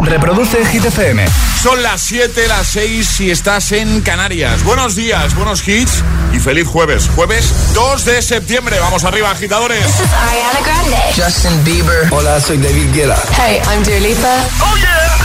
Reproduce 0.00 0.64
Hit 0.66 0.84
FM. 0.84 1.24
Son 1.62 1.82
las 1.82 2.00
7, 2.02 2.48
las 2.48 2.66
6 2.68 3.06
si 3.06 3.30
estás 3.30 3.72
en 3.72 4.00
Canarias. 4.00 4.62
Buenos 4.64 4.94
días, 4.94 5.34
buenos 5.34 5.66
hits 5.66 6.02
y 6.32 6.38
feliz 6.40 6.66
jueves. 6.66 7.08
Jueves 7.14 7.52
2 7.74 8.04
de 8.04 8.22
septiembre. 8.22 8.78
Vamos 8.80 9.04
arriba, 9.04 9.30
agitadores. 9.30 9.84
This 9.84 10.00
is 10.00 10.12
Ariana 10.12 10.60
Grande. 10.64 10.96
Justin 11.16 11.64
Bieber. 11.64 12.08
Hola, 12.10 12.40
soy 12.40 12.58
David 12.58 12.92
Guetta. 12.92 13.16
Hey, 13.36 13.60
I'm 13.70 13.82
Dua 13.82 13.98
Lipa. 14.00 14.44
¡Oh, 14.60 14.76
yeah! 14.76 15.16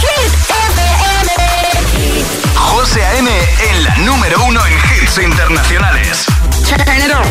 Hit 0.00 0.32
FM. 0.48 0.80
José 2.56 3.04
A.M. 3.04 3.30
en 3.70 3.84
la 3.84 3.96
número 3.98 4.44
uno 4.44 4.60
en 4.66 4.72
hits 4.72 5.18
internacionales. 5.18 6.26
Turn 6.68 6.80
it 6.98 7.12
on. 7.12 7.24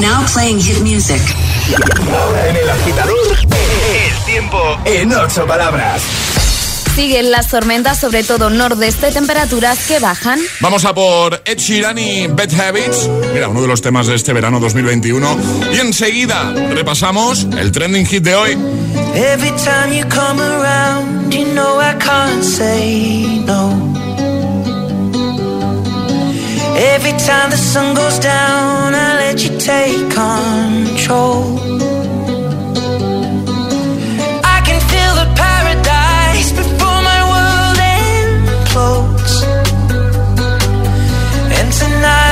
Now 0.00 0.24
playing 0.32 0.60
hit 0.60 0.80
music. 0.82 1.20
Ahora 2.10 2.48
en 2.48 2.56
el 2.56 2.70
agitador, 2.70 3.38
el 3.38 4.24
tiempo 4.24 4.58
en 4.84 5.12
ocho 5.12 5.46
palabras. 5.46 6.02
Siguen 6.94 7.30
las 7.30 7.48
tormentas, 7.48 7.98
sobre 8.00 8.22
todo 8.22 8.50
nordeste, 8.50 9.10
temperaturas 9.12 9.86
que 9.86 9.98
bajan. 9.98 10.38
Vamos 10.60 10.84
a 10.84 10.92
por 10.92 11.40
Ed 11.46 11.56
Sheeran 11.56 11.98
y 11.98 12.26
Bad 12.26 12.52
Habits. 12.60 13.08
Mira, 13.32 13.48
uno 13.48 13.62
de 13.62 13.68
los 13.68 13.80
temas 13.80 14.06
de 14.08 14.14
este 14.14 14.32
verano 14.34 14.60
2021. 14.60 15.38
Y 15.72 15.78
enseguida 15.78 16.52
repasamos 16.52 17.46
el 17.58 17.72
trending 17.72 18.04
hit 18.06 18.22
de 18.24 18.34
hoy. 18.34 18.58
Every 19.14 19.52
time 19.52 19.96
you 19.96 20.04
come 20.08 20.40
around, 20.42 21.32
you 21.32 21.46
know 21.54 21.80
I 21.80 21.94
can't 21.98 22.42
say 22.42 23.42
no. 23.46 23.91
Every 26.74 27.12
time 27.12 27.50
the 27.50 27.56
sun 27.56 27.94
goes 27.94 28.18
down, 28.18 28.94
I 28.94 29.16
let 29.20 29.42
you 29.44 29.58
take 29.58 30.10
control. 30.10 31.58
I 34.54 34.58
can 34.66 34.80
feel 34.90 35.12
the 35.22 35.28
paradise 35.36 36.50
before 36.52 37.00
my 37.10 37.20
world 37.32 37.78
implodes. 38.58 39.34
And 41.58 41.72
tonight 41.72 42.31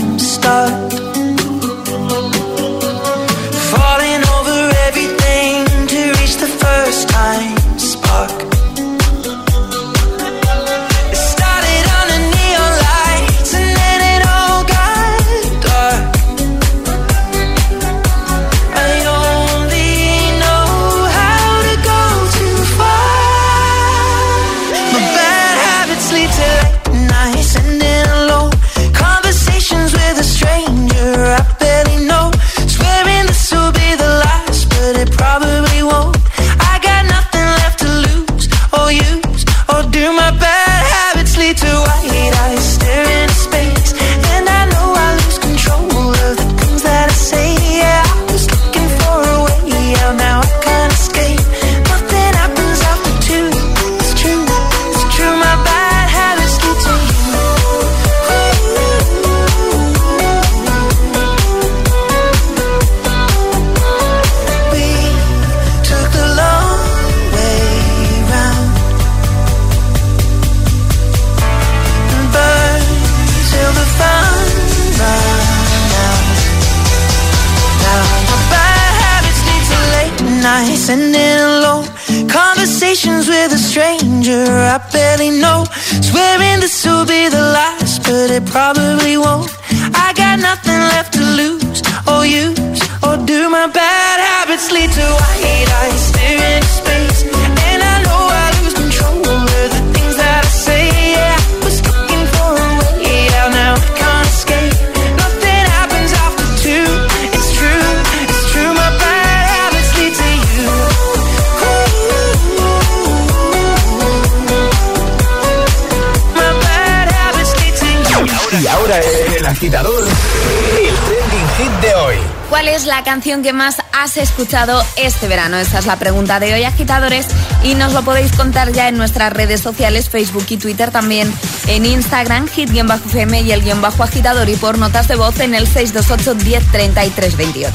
es 122.81 122.87
la 122.87 123.03
canción 123.03 123.43
que 123.43 123.53
más 123.53 123.77
has 123.91 124.17
escuchado 124.17 124.83
este 124.95 125.27
verano? 125.27 125.57
Esta 125.57 125.77
es 125.77 125.85
la 125.85 125.97
pregunta 125.97 126.39
de 126.39 126.53
hoy, 126.53 126.63
agitadores, 126.63 127.27
y 127.63 127.75
nos 127.75 127.93
lo 127.93 128.01
podéis 128.01 128.31
contar 128.31 128.71
ya 128.71 128.87
en 128.87 128.97
nuestras 128.97 129.31
redes 129.33 129.61
sociales, 129.61 130.09
Facebook 130.09 130.45
y 130.49 130.57
Twitter, 130.57 130.89
también 130.89 131.31
en 131.67 131.85
Instagram, 131.85 132.47
hit-fm 132.47 133.41
y 133.41 133.51
el 133.51 133.61
guion 133.61 133.81
bajo 133.81 134.03
agitador 134.03 134.49
y 134.49 134.55
por 134.55 134.77
notas 134.77 135.07
de 135.07 135.15
voz 135.15 135.39
en 135.39 135.55
el 135.55 135.67
628 135.67 136.33
10 136.35 136.71
33 136.71 137.37
28. 137.37 137.73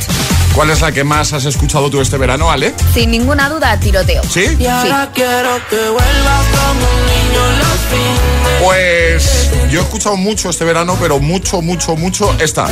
¿Cuál 0.54 0.70
es 0.70 0.80
la 0.80 0.90
que 0.90 1.04
más 1.04 1.32
has 1.34 1.44
escuchado 1.44 1.90
tú 1.90 2.00
este 2.00 2.16
verano, 2.16 2.50
Ale? 2.50 2.74
Sin 2.94 3.10
ninguna 3.10 3.50
duda, 3.50 3.78
tiroteo. 3.78 4.22
¿Sí? 4.24 4.56
Y 4.58 4.66
ahora 4.66 5.10
quiero 5.14 5.60
que 5.68 5.76
vuelvas 5.76 6.46
como 6.50 6.80
un 6.80 7.06
niño 7.06 7.40
los 7.58 7.78
fines. 7.90 8.36
Pues 8.62 9.50
yo 9.70 9.80
he 9.80 9.82
escuchado 9.82 10.16
mucho 10.16 10.48
este 10.48 10.64
verano, 10.64 10.96
pero 11.00 11.18
mucho, 11.18 11.60
mucho, 11.60 11.94
mucho 11.96 12.34
esta. 12.40 12.66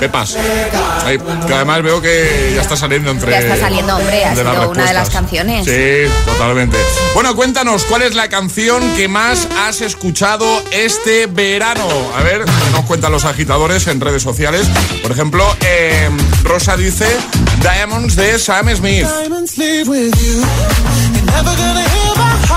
Pepas. 0.00 0.36
Ahí, 1.04 1.18
que 1.46 1.54
además 1.54 1.82
veo 1.82 2.00
que 2.00 2.52
ya 2.54 2.62
está 2.62 2.76
saliendo 2.76 3.10
entre. 3.10 3.30
Ya 3.30 3.38
está 3.38 3.56
saliendo, 3.56 3.96
hombre, 3.96 4.24
ha 4.24 4.34
sido 4.34 4.70
una 4.70 4.86
de 4.86 4.92
las 4.92 5.10
canciones. 5.10 5.64
Sí, 5.64 6.12
totalmente. 6.26 6.76
Bueno, 7.14 7.36
cuéntanos, 7.36 7.84
¿cuál 7.84 8.02
es 8.02 8.14
la 8.14 8.28
canción 8.28 8.82
que 8.96 9.06
más 9.06 9.46
has 9.58 9.80
escuchado 9.80 10.46
este 10.72 11.26
verano? 11.26 11.86
A 12.16 12.22
ver, 12.22 12.44
nos 12.72 12.84
cuentan 12.84 13.12
los 13.12 13.24
agitadores 13.24 13.86
en 13.86 14.00
redes 14.00 14.22
sociales. 14.22 14.66
Por 15.02 15.12
ejemplo, 15.12 15.44
eh, 15.60 16.10
Rosa 16.42 16.76
dice 16.76 17.06
Diamonds 17.60 18.16
de 18.16 18.38
Sam 18.38 18.74
Smith. 18.74 19.06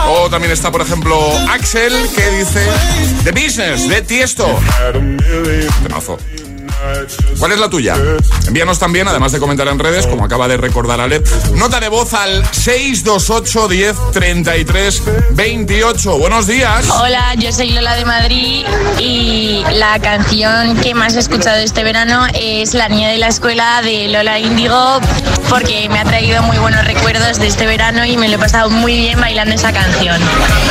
O 0.09 0.29
también 0.29 0.53
está, 0.53 0.71
por 0.71 0.81
ejemplo, 0.81 1.19
Axel, 1.49 1.93
que 2.15 2.29
dice 2.31 2.65
The 3.23 3.31
Business, 3.31 3.89
de 3.89 4.01
Tiesto. 4.01 4.47
Temazo. 5.83 6.17
¿Cuál 7.39 7.51
es 7.51 7.59
la 7.59 7.69
tuya? 7.69 7.95
Envíanos 8.47 8.79
también, 8.79 9.07
además 9.07 9.31
de 9.31 9.39
comentar 9.39 9.67
en 9.67 9.79
redes, 9.79 10.07
como 10.07 10.25
acaba 10.25 10.47
de 10.47 10.57
recordar 10.57 10.99
Ale, 10.99 11.21
nota 11.53 11.79
de 11.79 11.89
voz 11.89 12.13
al 12.13 12.45
628 12.51 13.67
10 13.67 13.95
33 14.11 15.03
28. 15.31 16.17
Buenos 16.17 16.47
días. 16.47 16.89
Hola, 16.89 17.33
yo 17.35 17.51
soy 17.51 17.71
Lola 17.71 17.95
de 17.95 18.05
Madrid 18.05 18.65
y 18.99 19.63
la 19.73 19.99
canción 19.99 20.77
que 20.77 20.93
más 20.93 21.15
he 21.15 21.19
escuchado 21.19 21.57
este 21.57 21.83
verano 21.83 22.25
es 22.33 22.73
La 22.73 22.89
niña 22.89 23.09
de 23.09 23.17
la 23.17 23.27
escuela 23.27 23.81
de 23.81 24.07
Lola 24.07 24.39
Índigo 24.39 24.99
porque 25.49 25.87
me 25.89 25.99
ha 25.99 26.05
traído 26.05 26.41
muy 26.43 26.57
buenos 26.57 26.85
recuerdos 26.85 27.39
de 27.39 27.47
este 27.47 27.65
verano 27.65 28.05
y 28.05 28.17
me 28.17 28.27
lo 28.27 28.35
he 28.35 28.39
pasado 28.39 28.69
muy 28.69 28.95
bien 28.97 29.19
bailando 29.19 29.53
esa 29.55 29.71
canción. 29.71 30.21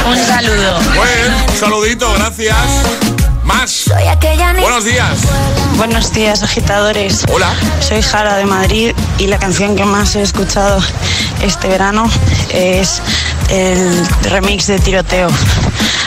Un 0.08 0.16
saludo. 0.16 0.78
Bueno, 0.96 1.36
un 1.48 1.56
saludito, 1.56 2.12
gracias. 2.14 2.56
Más. 3.44 3.84
Buenos 4.60 4.84
días. 4.84 5.18
Buenos 5.76 6.10
días, 6.12 6.42
agitadores. 6.42 7.24
Hola. 7.30 7.54
Soy 7.80 8.00
Jara 8.00 8.36
de 8.36 8.46
Madrid 8.46 8.92
y 9.18 9.26
la 9.26 9.38
canción 9.38 9.76
que 9.76 9.84
más 9.84 10.16
he 10.16 10.22
escuchado 10.22 10.80
este 11.42 11.68
verano 11.68 12.10
es 12.50 13.02
el 13.50 14.06
remix 14.22 14.68
de 14.68 14.78
Tiroteo. 14.78 15.28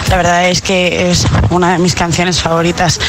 La 0.09 0.17
verdad 0.17 0.49
es 0.49 0.61
que 0.61 1.11
es 1.11 1.25
una 1.51 1.73
de 1.73 1.77
mis 1.77 1.93
canciones 1.93 2.41
favoritas 2.41 2.99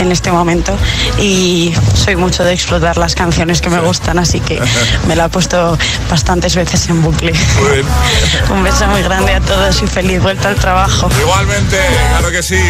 en 0.00 0.12
este 0.12 0.30
momento 0.30 0.76
y 1.20 1.72
soy 1.94 2.16
mucho 2.16 2.44
de 2.44 2.52
explotar 2.52 2.96
las 2.96 3.14
canciones 3.14 3.60
que 3.60 3.70
me 3.70 3.80
gustan, 3.80 4.18
así 4.18 4.40
que 4.40 4.60
me 5.06 5.16
la 5.16 5.26
he 5.26 5.28
puesto 5.28 5.76
bastantes 6.10 6.54
veces 6.54 6.88
en 6.88 7.02
bucle. 7.02 7.32
Muy 7.60 7.72
bien. 7.72 7.86
Un 8.50 8.62
beso 8.62 8.86
muy 8.88 9.02
grande 9.02 9.34
a 9.34 9.40
todos 9.40 9.82
y 9.82 9.86
feliz 9.86 10.22
vuelta 10.22 10.48
al 10.48 10.56
trabajo. 10.56 11.08
Igualmente, 11.20 11.78
claro 12.10 12.30
que 12.30 12.42
sí. 12.42 12.60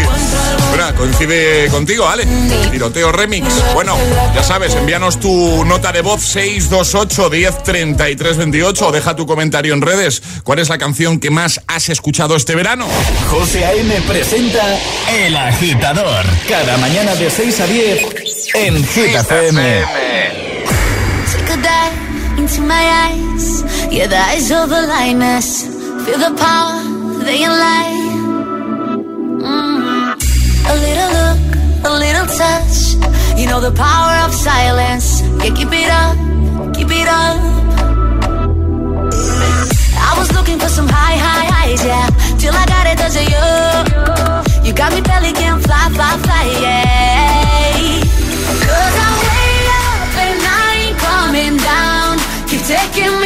Bueno, 0.71 0.95
coincide 0.97 1.69
contigo, 1.69 2.09
Ale. 2.09 2.27
Tiroteo 2.71 3.13
Remix. 3.13 3.47
Bueno, 3.75 3.97
ya 4.35 4.43
sabes, 4.43 4.75
envíanos 4.75 5.21
tu 5.21 5.65
nota 5.65 5.93
de 5.93 6.03
voz 6.03 6.23
628 6.23 7.31
10 7.31 7.63
33 7.63 8.37
28 8.37 8.87
o 8.89 8.93
deja 8.93 9.17
tu 9.17 9.27
comentario 9.27 9.75
en 9.75 9.83
redes. 9.83 10.23
¿Cuál 10.45 10.59
es 10.59 10.69
la 10.69 10.79
canción 10.79 11.19
que 11.19 11.31
más 11.31 11.61
has 11.67 11.89
escuchado 11.89 12.37
este 12.37 12.55
verano? 12.55 12.87
José 13.31 13.65
A.M. 13.65 14.01
presenta 14.07 14.79
El 15.13 15.37
Agitador. 15.37 16.25
Cada 16.49 16.77
mañana 16.79 17.15
de 17.19 17.31
6 17.31 17.61
a 17.61 17.67
10 17.67 18.03
en 18.55 18.75
Hit. 18.77 18.85
Take 18.93 19.17
a 21.51 21.57
dive 21.57 22.39
into 22.39 22.61
my 22.63 22.85
eyes. 23.05 23.65
Yeah, 23.91 24.07
the 24.07 24.19
eyes 24.19 24.51
of 24.51 24.69
the 24.69 24.83
lioness. 24.83 25.65
Feel 26.05 26.19
the 26.19 26.35
power, 26.37 26.83
they 27.25 27.47
light. 27.47 28.13
Mm. 29.41 30.15
A 30.69 30.75
little 30.85 31.11
look, 31.19 31.41
a 31.85 31.93
little 32.05 32.27
touch. 32.37 32.97
You 33.39 33.47
know 33.47 33.61
the 33.61 33.73
power 33.73 34.27
of 34.27 34.35
silence. 34.35 35.23
Yeah, 35.43 35.55
keep 35.55 35.73
it 35.73 35.91
up, 35.91 36.17
keep 36.75 36.91
it 36.91 37.09
up. 37.09 37.39
I 40.09 40.19
was 40.19 40.33
looking 40.33 40.59
for 40.59 40.69
some 40.69 40.89
high, 40.89 41.17
high 41.17 41.47
highs, 41.55 41.85
yeah. 41.85 42.11
Till 42.39 42.55
I 42.55 42.67
got 42.67 42.87
it, 42.87 42.99
does 42.99 43.17
it 43.17 43.29
you? 43.33 44.67
You 44.67 44.73
got 44.75 44.93
me 44.93 45.01
belly 45.01 45.33
can 45.33 45.61
fly, 45.61 45.89
fly, 45.95 46.19
fly, 46.19 46.45
yeah. 46.61 47.06
Keep 52.97 53.05
taking 53.05 53.21
me 53.21 53.26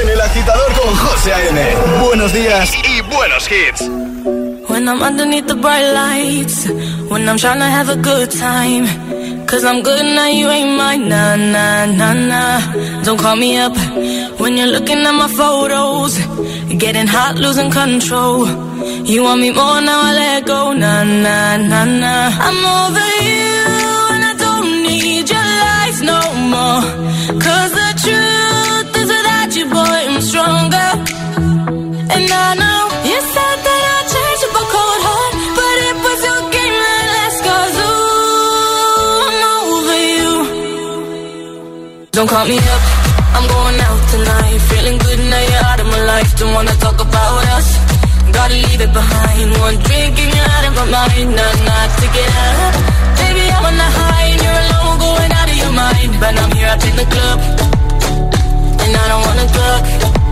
En 0.00 0.08
El 0.08 0.20
Agitador 0.20 0.72
con 0.80 0.94
José 0.94 1.32
A.M. 1.32 1.60
Buenos 2.04 2.32
días 2.32 2.72
y 2.74 3.00
buenos 3.14 3.48
hits. 3.50 3.80
When 4.68 4.88
I'm 4.88 5.02
underneath 5.02 5.46
the 5.46 5.54
bright 5.54 5.92
lights, 5.92 6.66
when 7.10 7.28
I'm 7.28 7.36
trying 7.36 7.58
to 7.58 7.66
have 7.66 7.88
a 7.90 7.96
good 7.96 8.30
time. 8.30 8.86
Cause 9.46 9.64
I'm 9.64 9.82
good 9.82 10.02
now, 10.02 10.28
you 10.28 10.48
ain't 10.48 10.78
mine. 10.78 11.08
Nah, 11.10 11.36
nah, 11.36 11.84
nah, 11.84 12.14
nah. 12.14 13.02
Don't 13.04 13.20
call 13.20 13.36
me 13.36 13.58
up 13.58 13.76
when 14.40 14.56
you're 14.56 14.72
looking 14.72 15.04
at 15.04 15.12
my 15.12 15.28
photos. 15.28 16.16
Getting 16.78 17.06
hot, 17.06 17.36
losing 17.36 17.70
control. 17.70 18.46
You 19.04 19.24
want 19.24 19.40
me 19.42 19.50
more 19.50 19.80
now, 19.82 20.00
I 20.08 20.12
let 20.14 20.46
go. 20.46 20.72
Nah, 20.72 21.04
nah, 21.04 21.58
nah, 21.58 21.84
nah. 21.84 22.30
I'm 22.46 22.60
over 22.80 23.08
you 23.28 23.52
and 24.14 24.24
I 24.24 24.34
don't 24.38 24.82
need 24.88 25.28
your 25.28 25.48
lies 25.66 26.00
no 26.00 26.20
more. 26.54 27.11
Stronger. 30.42 30.90
And 32.14 32.26
I 32.44 32.48
know 32.60 32.80
you 33.10 33.18
said 33.34 33.56
that 33.66 33.82
I'd 33.94 34.06
change 34.12 34.42
up 34.46 34.54
a 34.62 34.64
cold 34.74 35.00
heart, 35.06 35.34
but 35.58 35.74
it 35.88 35.96
was 36.04 36.18
your 36.28 36.42
game 36.54 36.76
that 36.84 37.04
last 37.14 37.38
cause 37.46 37.76
ooh, 37.86 39.30
I'm 39.30 39.40
over 39.54 39.98
you. 40.18 40.32
Don't 42.16 42.28
call 42.32 42.46
me 42.52 42.58
up, 42.74 42.82
I'm 43.36 43.46
going 43.54 43.78
out 43.86 44.00
tonight. 44.14 44.58
Feeling 44.70 44.98
good 45.04 45.20
now 45.30 45.42
you're 45.50 45.66
out 45.70 45.80
of 45.84 45.88
my 45.94 46.02
life. 46.12 46.30
don't 46.38 46.54
wanna 46.58 46.76
talk 46.84 46.98
about 47.08 47.44
us. 47.56 47.68
Gotta 48.36 48.56
leave 48.66 48.82
it 48.86 48.92
behind. 49.00 49.48
One 49.66 49.76
drink 49.86 50.14
and 50.22 50.30
you're 50.36 50.50
out 50.56 50.64
of 50.68 50.72
my 50.80 50.86
mind. 50.96 51.28
Not, 51.38 51.56
not 51.70 51.88
to 52.00 52.06
get 52.16 52.30
up. 52.48 52.74
Baby, 53.20 53.44
I'm 53.54 53.64
on 53.70 53.76
the 53.82 53.90
high 53.98 54.26
and 54.32 54.40
you're 54.44 54.60
alone, 54.64 54.94
going 55.06 55.32
out 55.38 55.48
of 55.52 55.56
your 55.62 55.74
mind. 55.82 56.10
But 56.22 56.32
I'm 56.42 56.50
here 56.56 56.70
up 56.74 56.82
in 56.88 56.94
the 57.00 57.06
club, 57.14 57.38
and 58.82 58.92
I 59.02 59.04
don't 59.10 59.22
wanna 59.28 59.48
talk. 59.60 60.31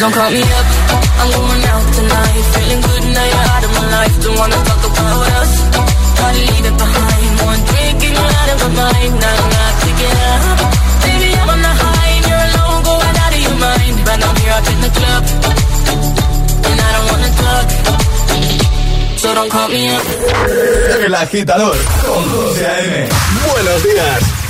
Don't 0.00 0.14
call 0.14 0.30
me 0.30 0.40
up, 0.40 0.66
I'm 1.20 1.28
going 1.28 1.64
out 1.68 1.84
tonight. 1.92 2.44
Feeling 2.56 2.80
good 2.88 3.04
now 3.12 3.26
you're 3.32 3.48
out 3.52 3.64
of 3.68 3.72
my 3.76 3.86
life. 4.00 4.14
Don't 4.24 4.38
wanna 4.40 4.56
talk 4.64 4.82
about 4.88 5.28
us. 5.40 5.52
Gotta 6.16 6.40
leave 6.40 6.66
it 6.70 6.76
behind. 6.80 7.30
One 7.44 7.60
drink 7.68 8.00
and 8.08 8.14
you're 8.16 8.32
out 8.40 8.48
of 8.48 8.58
my 8.64 8.70
mind. 8.80 9.12
Not 9.20 9.36
enough 9.44 9.76
to 9.84 9.90
get 10.00 10.16
up. 10.32 10.58
Baby, 11.04 11.28
I'm 11.36 11.50
on 11.52 11.60
the 11.60 11.74
high 11.82 12.12
and 12.16 12.24
you're 12.32 12.46
alone, 12.48 12.80
going 12.88 13.16
out 13.24 13.32
of 13.36 13.40
your 13.44 13.58
mind. 13.60 13.96
But 14.08 14.18
I'm 14.24 14.36
here 14.40 14.54
up 14.56 14.66
in 14.72 14.78
the 14.80 14.92
club, 14.96 15.22
and 16.64 16.78
I 16.80 16.88
don't 16.96 17.06
wanna 17.12 17.30
talk. 17.44 17.66
So 19.20 19.28
don't 19.36 19.50
call 19.52 19.68
me 19.68 19.82
up. 19.96 20.04
El 21.04 21.14
agitador 21.14 21.76
con 22.06 22.24
A.M. 22.56 23.08
Buenos 23.52 23.82
días. 23.84 24.49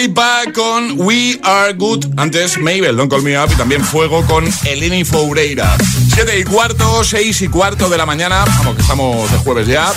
Lipa 0.00 0.44
con 0.54 0.94
We 0.96 1.38
Are 1.42 1.74
Good. 1.74 2.06
Antes 2.16 2.56
Mabel, 2.56 2.96
Don't 2.96 3.10
Call 3.10 3.20
Me 3.20 3.38
Up. 3.38 3.50
Y 3.52 3.56
también 3.56 3.84
Fuego 3.84 4.24
con 4.24 4.48
Eleni 4.64 5.04
Foureira. 5.04 5.76
Siete 6.14 6.38
y 6.38 6.44
cuarto, 6.44 7.04
seis 7.04 7.42
y 7.42 7.48
cuarto 7.48 7.90
de 7.90 7.98
la 7.98 8.06
mañana. 8.06 8.46
Vamos, 8.46 8.76
que 8.76 8.80
estamos 8.80 9.30
de 9.30 9.36
jueves 9.36 9.66
ya. 9.66 9.92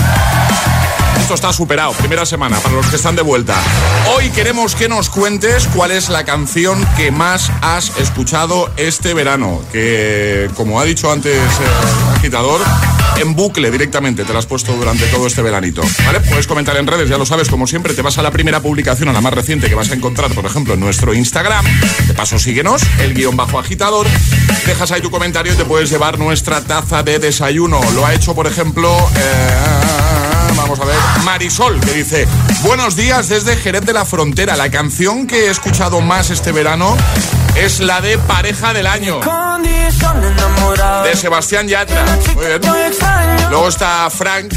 Esto 1.24 1.36
está 1.36 1.54
superado, 1.54 1.94
primera 1.94 2.26
semana, 2.26 2.60
para 2.60 2.76
los 2.76 2.86
que 2.88 2.98
están 2.98 3.16
de 3.16 3.22
vuelta. 3.22 3.56
Hoy 4.14 4.30
queremos 4.32 4.76
que 4.76 4.90
nos 4.90 5.08
cuentes 5.08 5.70
cuál 5.74 5.92
es 5.92 6.10
la 6.10 6.26
canción 6.26 6.86
que 6.98 7.12
más 7.12 7.50
has 7.62 7.98
escuchado 7.98 8.70
este 8.76 9.14
verano. 9.14 9.62
Que, 9.72 10.50
como 10.56 10.82
ha 10.82 10.84
dicho 10.84 11.10
antes 11.10 11.34
el 11.38 12.16
agitador, 12.18 12.60
en 13.16 13.36
bucle 13.36 13.72
directamente 13.72 14.26
te 14.26 14.34
la 14.34 14.40
has 14.40 14.48
puesto 14.48 14.74
durante 14.74 15.06
todo 15.06 15.26
este 15.26 15.42
veranito. 15.42 15.82
¿Vale? 16.06 16.20
Puedes 16.20 16.46
comentar 16.46 16.76
en 16.76 16.88
redes, 16.88 17.08
ya 17.08 17.18
lo 17.18 17.26
sabes, 17.26 17.48
como 17.48 17.68
siempre, 17.68 17.94
te 17.94 18.02
vas 18.02 18.18
a 18.18 18.22
la 18.22 18.32
primera 18.32 18.60
publicación, 18.60 19.08
a 19.08 19.14
la 19.14 19.22
más 19.22 19.34
reciente 19.34 19.70
que 19.70 19.76
vas 19.76 19.92
a 19.92 19.94
encontrar, 19.94 20.30
por 20.34 20.46
ejemplo, 20.46 20.74
en 20.74 20.82
nuestro 20.82 21.14
Instagram. 21.14 21.66
De 22.06 22.14
paso, 22.16 22.38
síguenos, 22.38 22.82
el 23.00 23.14
guion 23.14 23.38
bajo 23.38 23.60
agitador. 23.60 24.08
Dejas 24.66 24.92
ahí 24.92 25.00
tu 25.00 25.10
comentario 25.10 25.54
y 25.54 25.56
te 25.56 25.64
puedes 25.64 25.90
llevar 25.90 26.20
nuestra 26.20 26.60
taza 26.60 27.02
de 27.02 27.20
desayuno. 27.20 27.80
Lo 27.96 28.06
ha 28.06 28.14
hecho, 28.14 28.36
por 28.36 28.46
ejemplo. 28.46 28.94
eh, 29.16 30.13
Vamos 30.56 30.80
a 30.80 30.86
ver, 30.86 30.96
Marisol, 31.24 31.80
que 31.80 31.94
dice, 31.94 32.28
buenos 32.62 32.96
días 32.96 33.30
desde 33.30 33.56
Jerez 33.56 33.86
de 33.86 33.94
la 33.94 34.06
Frontera. 34.06 34.56
La 34.56 34.70
canción 34.70 35.28
que 35.28 35.48
he 35.48 35.50
escuchado 35.50 36.02
más 36.02 36.30
este 36.30 36.52
verano 36.52 36.96
es 37.56 37.80
la 37.80 38.02
de 38.02 38.18
Pareja 38.18 38.74
del 38.74 38.88
Año, 38.88 39.20
de 41.04 41.16
Sebastián 41.16 41.68
Yatra. 41.68 42.06
Muy 42.36 42.46
bien. 42.46 42.62
Luego 43.50 43.68
está 43.68 44.10
Frank, 44.10 44.54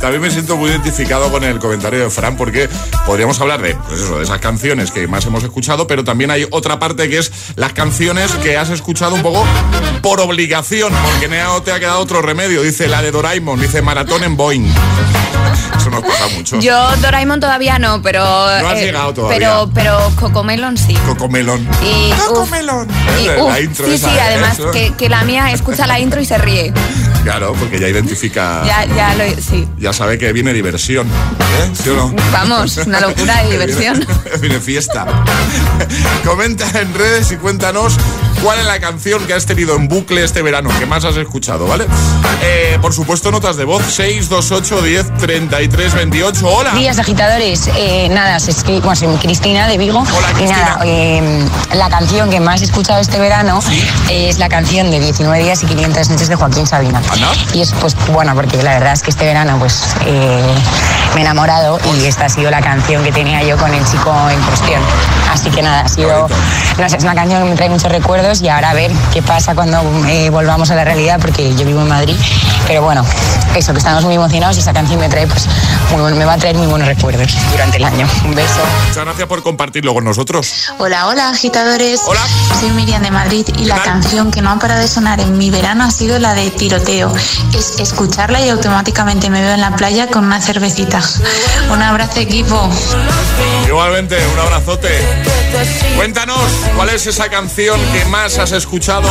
también 0.00 0.22
me 0.22 0.30
siento 0.30 0.56
muy 0.56 0.70
identificado 0.70 1.30
con 1.30 1.44
el 1.44 1.58
comentario 1.58 2.00
de 2.00 2.10
Frank, 2.10 2.36
porque 2.36 2.68
podríamos 3.06 3.40
hablar 3.40 3.60
de, 3.60 3.74
pues 3.74 4.00
eso, 4.00 4.18
de 4.18 4.24
esas 4.24 4.40
canciones 4.40 4.90
que 4.90 5.06
más 5.06 5.26
hemos 5.26 5.44
escuchado, 5.44 5.86
pero 5.86 6.04
también 6.04 6.30
hay 6.30 6.46
otra 6.50 6.78
parte 6.78 7.08
que 7.08 7.18
es 7.18 7.30
las 7.56 7.72
canciones 7.72 8.32
que 8.42 8.56
has 8.56 8.70
escuchado 8.70 9.14
un 9.14 9.22
poco 9.22 9.44
por 10.02 10.20
obligación, 10.20 10.92
porque 11.04 11.28
no 11.28 11.62
te 11.62 11.72
ha 11.72 11.78
quedado 11.78 12.00
otro 12.00 12.22
remedio. 12.22 12.62
Dice 12.62 12.88
la 12.88 13.02
de 13.02 13.10
Doraemon, 13.10 13.60
dice 13.60 13.82
Maratón 13.82 14.24
en 14.24 14.36
Boeing. 14.36 14.66
Eso 15.78 15.90
nos 15.90 16.02
pasa 16.02 16.28
mucho. 16.36 16.58
Yo 16.60 16.96
Doraemon 16.96 17.40
todavía 17.40 17.78
no, 17.78 18.02
pero... 18.02 18.22
No 18.24 18.68
has 18.68 18.78
llegado 18.78 19.14
todavía. 19.14 19.38
Pero, 19.38 19.70
pero 19.74 20.12
Cocomelon 20.20 20.76
sí. 20.76 20.94
Cocomelon. 21.06 21.66
Y, 21.82 22.10
Cocomelon. 22.28 22.88
y, 23.22 23.26
La- 23.26 23.60
intro 23.60 23.86
sí, 23.86 23.94
esa, 23.94 24.10
sí, 24.10 24.16
¿eh? 24.16 24.20
además 24.20 24.58
que, 24.72 24.92
que 24.94 25.08
la 25.08 25.24
mía 25.24 25.50
escucha 25.52 25.86
la 25.86 25.98
intro 26.00 26.20
y 26.20 26.24
se 26.26 26.38
ríe. 26.38 26.72
Claro, 27.24 27.54
porque 27.58 27.78
ya 27.78 27.88
identifica, 27.88 28.62
Ya, 28.64 28.84
ya 28.86 29.14
lo, 29.14 29.24
sí. 29.42 29.68
ya 29.78 29.92
sabe 29.92 30.18
que 30.18 30.32
viene 30.32 30.52
diversión. 30.54 31.06
¿eh? 31.06 31.70
¿Sí 31.74 31.90
o 31.90 31.94
no? 31.96 32.14
Vamos, 32.32 32.78
una 32.78 33.00
locura 33.00 33.42
de 33.42 33.50
diversión. 33.50 33.98
Viene, 33.98 34.36
viene 34.40 34.60
fiesta. 34.60 35.06
Comenta 36.24 36.66
en 36.80 36.92
redes 36.94 37.30
y 37.32 37.36
cuéntanos 37.36 37.96
cuál 38.42 38.58
es 38.60 38.64
la 38.66 38.80
canción 38.80 39.26
que 39.26 39.34
has 39.34 39.44
tenido 39.46 39.76
en 39.76 39.88
bucle 39.88 40.24
este 40.24 40.40
verano, 40.42 40.70
que 40.78 40.86
más 40.86 41.04
has 41.04 41.16
escuchado, 41.16 41.66
¿vale? 41.66 41.86
Eh, 42.42 42.78
por 42.80 42.92
supuesto, 42.94 43.30
notas 43.30 43.56
de 43.56 43.64
voz 43.64 43.82
628 43.82 44.80
10 44.82 45.18
33 45.20 45.94
28. 45.94 46.48
Hola. 46.48 46.70
Días 46.72 46.98
agitadores, 46.98 47.68
eh, 47.76 48.08
nada, 48.10 48.36
es 48.36 48.64
que, 48.64 48.80
bueno, 48.80 48.96
soy 48.96 49.08
Cristina 49.16 49.66
de 49.68 49.76
Vigo 49.78 50.00
Hola, 50.00 50.30
y 50.30 50.34
Cristina. 50.34 50.62
nada, 50.62 50.80
eh, 50.84 51.44
la 51.74 51.88
canción 51.88 52.30
que 52.30 52.40
más 52.40 52.62
he 52.62 52.64
escuchado 52.64 53.00
este 53.00 53.18
verano 53.18 53.60
es 54.10 54.38
la 54.38 54.48
canción 54.48 54.90
de 54.90 54.98
19 54.98 55.44
días 55.44 55.62
y 55.62 55.66
500 55.66 56.08
noches 56.10 56.28
de 56.28 56.36
Joaquín 56.36 56.66
Sabina. 56.66 57.02
Anda. 57.12 57.28
Y 57.52 57.60
es 57.60 57.72
pues 57.74 57.94
bueno, 58.12 58.34
porque 58.34 58.62
la 58.62 58.74
verdad 58.74 58.94
es 58.94 59.02
que 59.02 59.10
este 59.10 59.24
verano 59.26 59.58
pues 59.58 59.94
eh, 60.06 60.42
me 61.14 61.20
he 61.20 61.24
enamorado 61.24 61.78
y 61.96 62.06
esta 62.06 62.26
ha 62.26 62.28
sido 62.28 62.50
la 62.50 62.60
canción 62.60 63.04
que 63.04 63.12
tenía 63.12 63.42
yo 63.42 63.56
con 63.58 63.72
el 63.72 63.84
chico 63.84 64.14
en 64.30 64.40
cuestión. 64.42 64.80
Así 65.30 65.50
que 65.50 65.62
nada, 65.62 65.82
ha 65.82 65.88
sido, 65.88 66.28
no 66.78 66.88
sé, 66.88 66.96
es 66.96 67.04
una 67.04 67.14
canción 67.14 67.42
que 67.42 67.50
me 67.50 67.56
trae 67.56 67.68
muchos 67.68 67.92
recuerdos 67.92 68.40
y 68.42 68.48
ahora 68.48 68.70
a 68.70 68.74
ver 68.74 68.90
qué 69.12 69.22
pasa 69.22 69.54
cuando 69.54 69.80
eh, 70.08 70.30
volvamos 70.30 70.70
a 70.70 70.74
la 70.74 70.84
realidad 70.84 71.18
porque 71.20 71.54
yo 71.54 71.66
vivo 71.66 71.82
en 71.82 71.88
Madrid. 71.88 72.16
Pero 72.66 72.82
bueno, 72.82 73.04
eso, 73.54 73.72
que 73.72 73.78
estamos 73.78 74.04
muy 74.04 74.14
emocionados 74.14 74.56
y 74.56 74.60
esa 74.60 74.72
canción 74.72 75.00
me 75.00 75.08
trae 75.10 75.26
pues 75.26 75.46
muy 75.92 76.00
buen- 76.00 76.16
me 76.18 76.24
va 76.24 76.34
a 76.34 76.38
traer 76.38 76.56
muy 76.56 76.66
buenos 76.66 76.88
recuerdos 76.88 77.32
durante 77.52 77.76
el 77.76 77.84
año. 77.84 78.08
Un 78.24 78.34
beso. 78.34 78.60
Muchas 78.88 79.04
gracias 79.04 79.28
por 79.28 79.42
compartirlo 79.42 79.92
con 79.92 80.04
nosotros. 80.04 80.70
Hola, 80.78 81.06
hola 81.08 81.28
agitadores. 81.30 82.00
Hola. 82.06 82.20
Soy 82.58 82.70
Miriam 82.70 83.02
de 83.02 83.10
Madrid 83.10 83.46
y 83.58 83.64
la 83.66 83.74
tal? 83.76 83.84
canción 83.84 84.30
que 84.30 84.40
no 84.40 84.50
ha 84.50 84.58
parado 84.58 84.80
de 84.80 84.88
sonar 84.88 85.20
en 85.20 85.36
mi 85.36 85.50
verano 85.50 85.84
ha 85.84 85.90
sido 85.90 86.18
la 86.18 86.34
de 86.34 86.50
tiroteo. 86.50 87.12
Es 87.54 87.78
escucharla 87.80 88.40
y 88.40 88.48
automáticamente 88.48 89.28
me 89.30 89.40
veo 89.42 89.52
en 89.54 89.60
la 89.60 89.74
playa 89.76 90.06
con 90.06 90.24
una 90.24 90.40
cervecita. 90.40 91.00
Un 91.70 91.82
abrazo 91.82 92.20
equipo. 92.20 92.70
Igualmente, 93.66 94.16
un 94.32 94.38
abrazote. 94.38 94.88
Cuéntanos 95.96 96.40
cuál 96.76 96.90
es 96.90 97.06
esa 97.06 97.28
canción 97.28 97.80
que 97.92 98.04
más 98.06 98.38
has 98.38 98.52
escuchado 98.52 99.08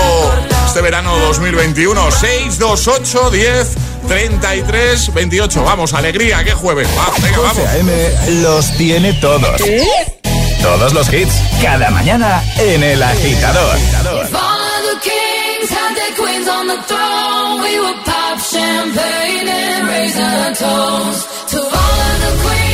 este 0.66 0.82
verano 0.82 1.16
2021. 1.18 2.12
628 2.12 3.30
10 3.32 3.68
33 4.08 5.14
28. 5.14 5.64
Vamos, 5.64 5.89
alegría, 5.94 6.44
qué 6.44 6.54
jueves. 6.54 6.88
Va, 6.98 7.12
venga, 7.22 7.38
vamos. 7.38 7.58
José 7.58 7.68
A.M. 7.68 8.42
los 8.42 8.72
tiene 8.78 9.14
todos. 9.14 9.62
Todos 10.62 10.94
los 10.94 11.12
hits, 11.14 11.34
cada 11.62 11.90
mañana 11.90 12.44
en 12.58 12.84
El 12.84 13.02
Agitador. 13.02 13.78
If 22.42 22.69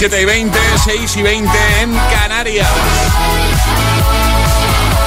7 0.00 0.22
y 0.22 0.24
20, 0.24 0.58
6 0.82 1.16
y 1.18 1.22
20 1.22 1.50
en 1.82 1.94
Canarias. 2.10 2.66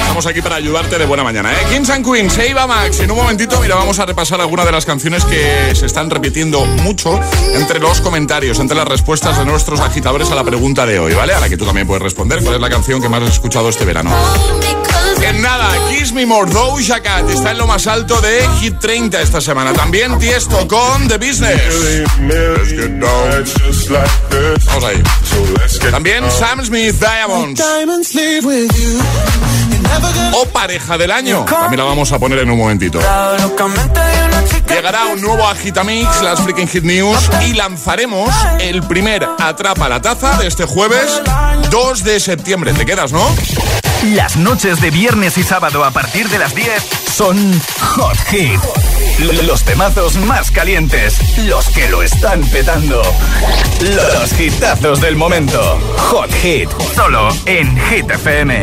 Estamos 0.02 0.24
aquí 0.26 0.40
para 0.40 0.54
ayudarte 0.54 0.96
de 0.96 1.04
buena 1.04 1.24
mañana, 1.24 1.52
¿eh? 1.52 1.66
Kings 1.68 1.90
and 1.90 2.08
Queens, 2.08 2.38
Eva 2.38 2.68
Max. 2.68 3.00
En 3.00 3.10
un 3.10 3.16
momentito, 3.16 3.60
mira, 3.60 3.74
vamos 3.74 3.98
a 3.98 4.06
repasar 4.06 4.40
algunas 4.40 4.64
de 4.64 4.70
las 4.70 4.86
canciones 4.86 5.24
que 5.24 5.74
se 5.74 5.86
están 5.86 6.10
repitiendo 6.10 6.64
mucho 6.64 7.18
entre 7.56 7.80
los 7.80 8.00
comentarios, 8.02 8.60
entre 8.60 8.76
las 8.76 8.86
respuestas 8.86 9.36
de 9.36 9.44
nuestros 9.44 9.80
agitadores 9.80 10.30
a 10.30 10.36
la 10.36 10.44
pregunta 10.44 10.86
de 10.86 11.00
hoy, 11.00 11.12
¿vale? 11.12 11.34
A 11.34 11.40
la 11.40 11.48
que 11.48 11.56
tú 11.56 11.64
también 11.64 11.88
puedes 11.88 12.00
responder. 12.04 12.40
¿Cuál 12.44 12.54
es 12.54 12.60
la 12.60 12.70
canción 12.70 13.02
que 13.02 13.08
más 13.08 13.20
has 13.20 13.30
escuchado 13.30 13.68
este 13.70 13.84
verano? 13.84 14.12
En 15.26 15.40
nada, 15.40 15.70
Kiss 15.88 16.12
Me 16.12 16.26
More, 16.26 16.50
Doja 16.50 17.00
Cat 17.00 17.28
está 17.30 17.52
en 17.52 17.58
lo 17.58 17.66
más 17.66 17.86
alto 17.86 18.20
de 18.20 18.46
Hit 18.60 18.78
30 18.78 19.22
esta 19.22 19.40
semana. 19.40 19.72
También 19.72 20.18
Tiesto 20.18 20.68
con 20.68 21.08
The 21.08 21.16
Business. 21.18 21.62
Vamos 24.66 24.84
ahí. 24.84 25.02
También 25.90 26.30
Sam 26.30 26.64
Smith, 26.64 26.94
Diamonds. 27.00 27.60
O 30.32 30.46
pareja 30.46 30.98
del 30.98 31.10
año. 31.10 31.44
También 31.44 31.78
la 31.78 31.84
vamos 31.84 32.10
a 32.12 32.18
poner 32.18 32.40
en 32.40 32.50
un 32.50 32.58
momentito. 32.58 32.98
Llegará 34.68 35.06
un 35.06 35.20
nuevo 35.20 35.46
Agitamix, 35.46 36.22
las 36.22 36.40
Freaking 36.40 36.68
Hit 36.68 36.84
News, 36.84 37.30
y 37.46 37.52
lanzaremos 37.52 38.34
el 38.60 38.82
primer 38.82 39.26
Atrapa 39.38 39.88
la 39.88 40.00
Taza 40.00 40.36
de 40.38 40.46
este 40.46 40.64
jueves 40.64 41.22
2 41.70 42.04
de 42.04 42.20
septiembre. 42.20 42.72
¿Te 42.72 42.84
quedas, 42.84 43.12
no? 43.12 43.24
Las 44.14 44.36
noches 44.36 44.80
de 44.80 44.90
viernes 44.90 45.38
y 45.38 45.42
sábado 45.42 45.84
a 45.84 45.90
partir 45.90 46.28
de 46.28 46.38
las 46.38 46.54
10 46.54 46.68
son 47.14 47.60
Hot 47.80 48.18
Hit. 48.28 48.60
Los 49.46 49.62
temazos 49.62 50.16
más 50.16 50.50
calientes, 50.50 51.38
los 51.46 51.68
que 51.68 51.88
lo 51.88 52.02
están 52.02 52.42
petando. 52.42 53.02
Los 53.80 54.38
hitazos 54.38 55.00
del 55.00 55.16
momento. 55.16 55.78
Hot 55.96 56.32
Hit, 56.42 56.68
solo 56.94 57.28
en 57.46 57.78
Hit 57.86 58.10
FM. 58.10 58.62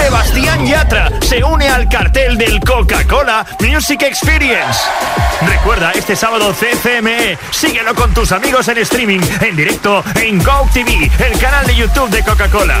Sebastián 0.00 0.66
Yatra 0.66 1.10
se 1.20 1.44
une 1.44 1.68
al 1.68 1.86
cartel 1.88 2.38
del 2.38 2.58
Coca-Cola 2.60 3.44
Music 3.60 4.02
Experience. 4.02 4.80
Recuerda, 5.46 5.92
este 5.92 6.16
sábado 6.16 6.54
CCME, 6.54 7.38
síguelo 7.50 7.94
con 7.94 8.12
tus 8.14 8.32
amigos 8.32 8.66
en 8.68 8.78
streaming, 8.78 9.20
en 9.42 9.56
directo 9.56 10.02
en 10.14 10.42
Go 10.42 10.66
TV, 10.72 11.10
el 11.18 11.38
canal 11.38 11.66
de 11.66 11.76
YouTube 11.76 12.08
de 12.08 12.24
Coca-Cola. 12.24 12.80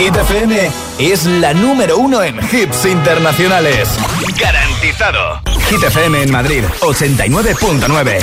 Hit 0.00 0.16
FM 0.16 0.70
es 0.98 1.26
la 1.26 1.52
número 1.52 1.98
uno 1.98 2.22
en 2.22 2.38
hits 2.38 2.86
internacionales. 2.86 3.86
Garantizado. 4.40 5.42
Hit 5.68 5.82
FM 5.82 6.22
en 6.22 6.30
Madrid, 6.32 6.64
89.9. 6.80 8.18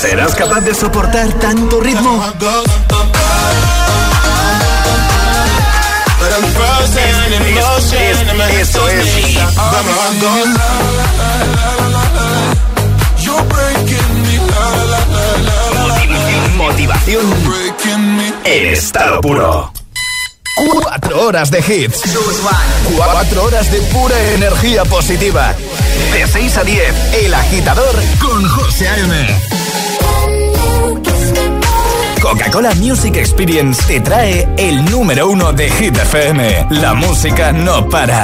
¿Serás 0.00 0.34
capaz 0.34 0.60
de 0.60 0.74
soportar 0.74 1.32
tanto 1.34 1.80
ritmo? 1.80 2.22
Es- 8.10 8.20
es- 8.20 8.60
Eso 8.60 8.88
es. 8.88 9.06
motivación 16.60 17.24
en 18.44 18.66
estado 18.66 19.20
puro. 19.22 19.72
Cuatro 20.54 21.26
horas 21.26 21.50
de 21.50 21.60
hits. 21.60 22.02
Cuatro 22.94 23.44
horas 23.44 23.72
de 23.72 23.80
pura 23.80 24.14
energía 24.34 24.84
positiva. 24.84 25.54
De 26.12 26.26
6 26.26 26.56
a 26.58 26.64
10, 26.64 27.14
El 27.24 27.32
Agitador 27.34 27.94
con 28.20 28.46
José 28.46 28.88
A.M. 28.88 29.26
Coca-Cola 32.20 32.74
Music 32.74 33.16
Experience 33.16 33.82
te 33.86 34.00
trae 34.00 34.46
el 34.58 34.84
número 34.84 35.30
uno 35.30 35.54
de 35.54 35.70
Hit 35.70 35.96
FM. 35.96 36.66
La 36.72 36.92
música 36.92 37.52
no 37.52 37.88
para. 37.88 38.22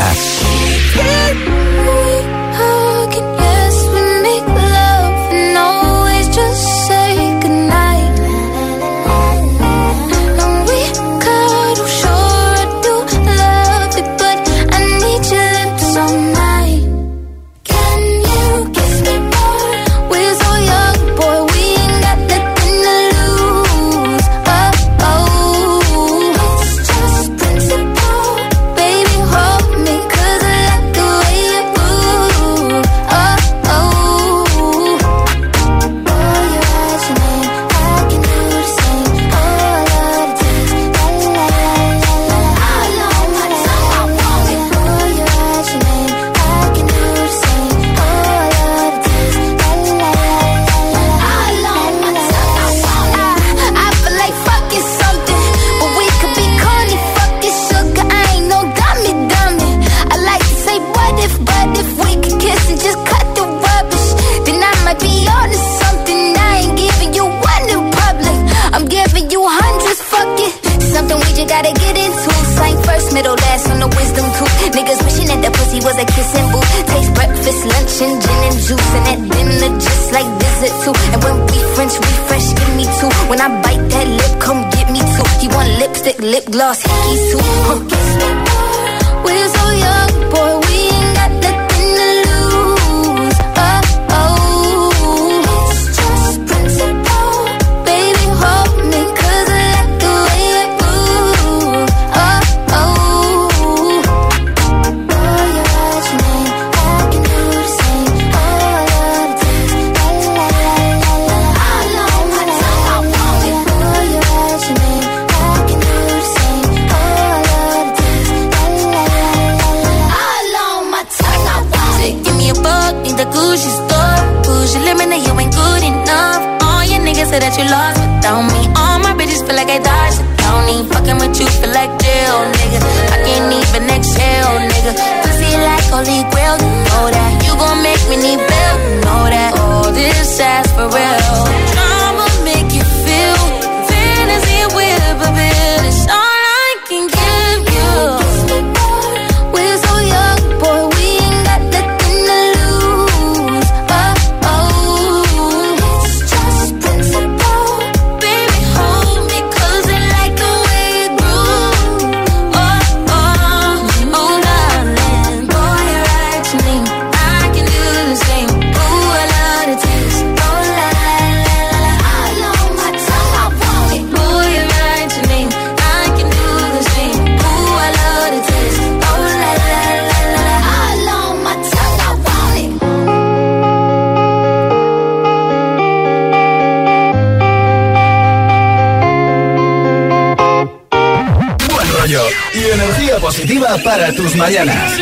mañanas. 194.37 194.92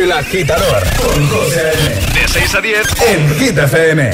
El 0.00 0.12
agitador 0.12 0.82
con 0.96 1.28
José 1.28 1.72
De 2.14 2.28
6 2.28 2.54
a 2.54 2.60
10 2.60 2.86
en 3.08 3.38
Hit 3.38 3.58
FM. 3.58 4.10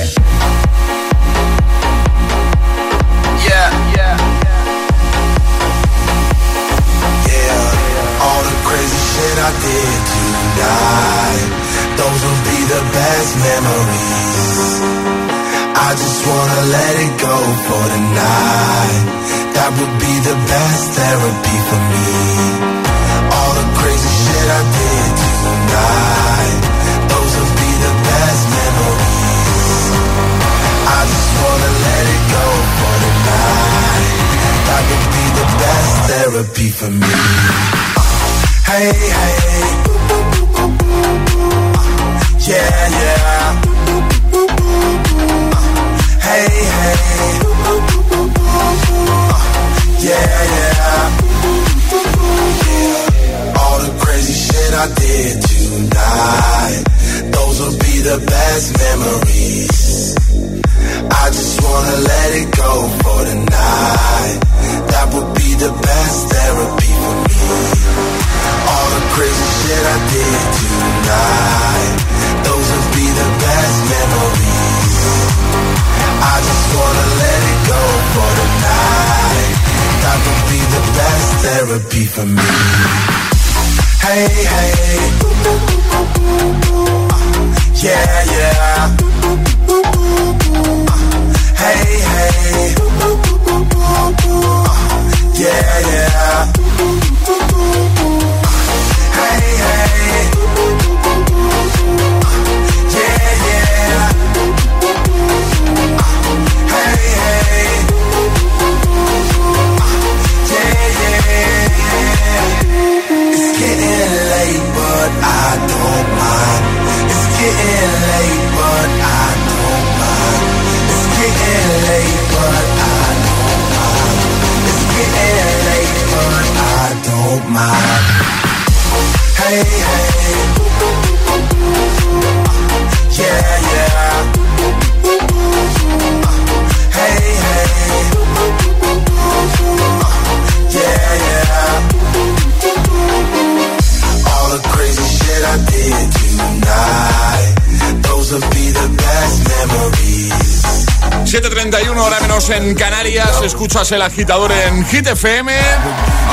El 153.90 154.00
agitador 154.00 154.52
en 154.52 154.86
Hit 154.86 155.08
FM. 155.08 155.52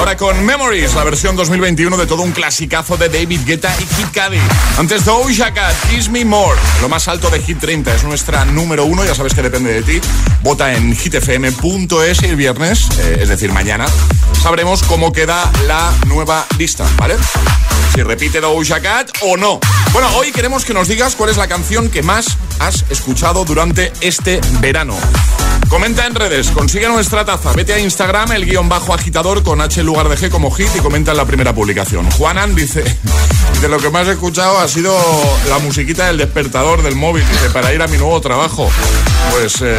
Ahora 0.09 0.17
con 0.17 0.43
Memories, 0.43 0.95
la 0.95 1.03
versión 1.03 1.35
2021 1.35 1.95
de 1.95 2.07
todo 2.07 2.23
un 2.23 2.31
clasicazo 2.31 2.97
de 2.97 3.09
David 3.09 3.41
Guetta 3.45 3.71
y 3.79 3.83
Kid 3.83 4.07
Cudi. 4.07 4.39
Antes 4.79 5.05
Doja 5.05 5.53
Cat, 5.53 5.75
Kiss 5.87 6.09
Me 6.09 6.25
More. 6.25 6.59
Lo 6.81 6.89
más 6.89 7.07
alto 7.07 7.29
de 7.29 7.39
Hit 7.39 7.59
30 7.59 7.93
es 7.93 8.03
nuestra 8.03 8.43
número 8.43 8.85
uno. 8.85 9.05
Ya 9.05 9.13
sabes 9.13 9.35
que 9.35 9.43
depende 9.43 9.71
de 9.71 9.83
ti. 9.83 10.01
Vota 10.41 10.73
en 10.73 10.95
hitfm.es 10.95 12.23
y 12.23 12.25
el 12.25 12.35
viernes, 12.37 12.89
eh, 12.97 13.19
es 13.21 13.29
decir, 13.29 13.51
mañana, 13.51 13.85
sabremos 14.41 14.81
cómo 14.81 15.11
queda 15.11 15.47
la 15.67 15.93
nueva 16.07 16.43
lista, 16.57 16.87
¿vale? 16.97 17.15
Si 17.93 18.01
repite 18.01 18.41
Doja 18.41 18.81
Cat 18.81 19.11
o 19.21 19.37
no. 19.37 19.59
Bueno, 19.93 20.09
hoy 20.15 20.31
queremos 20.31 20.65
que 20.65 20.73
nos 20.73 20.87
digas 20.87 21.15
cuál 21.15 21.29
es 21.29 21.37
la 21.37 21.47
canción 21.47 21.87
que 21.87 22.01
más 22.01 22.25
has 22.57 22.83
escuchado 22.89 23.45
durante 23.45 23.93
este 24.01 24.41
verano. 24.59 24.97
Comenta 25.69 26.07
en 26.07 26.15
redes, 26.15 26.49
consigue 26.49 26.87
nuestra 26.87 27.25
taza. 27.25 27.53
Vete 27.53 27.73
a 27.73 27.79
Instagram, 27.79 28.31
el 28.31 28.45
guion 28.45 28.67
bajo 28.69 28.91
agitador 28.91 29.43
con 29.43 29.61
H 29.61 29.79
en 29.79 29.85
lugar 30.03 30.17
de 30.17 30.27
G 30.27 30.31
como 30.31 30.49
hit 30.51 30.69
y 30.75 30.79
comenta 30.79 31.11
en 31.11 31.17
la 31.17 31.25
primera 31.25 31.53
publicación. 31.53 32.09
Juanan 32.11 32.55
dice, 32.55 32.83
de 33.61 33.67
lo 33.67 33.79
que 33.79 33.89
más 33.89 34.07
he 34.07 34.11
escuchado 34.11 34.57
ha 34.59 34.67
sido 34.67 34.95
la 35.49 35.59
musiquita 35.59 36.07
del 36.07 36.17
despertador 36.17 36.83
del 36.83 36.95
móvil, 36.95 37.27
dice, 37.29 37.49
para 37.49 37.73
ir 37.73 37.81
a 37.81 37.87
mi 37.87 37.97
nuevo 37.97 38.19
trabajo. 38.21 38.69
Pues 39.31 39.55
eh, 39.61 39.77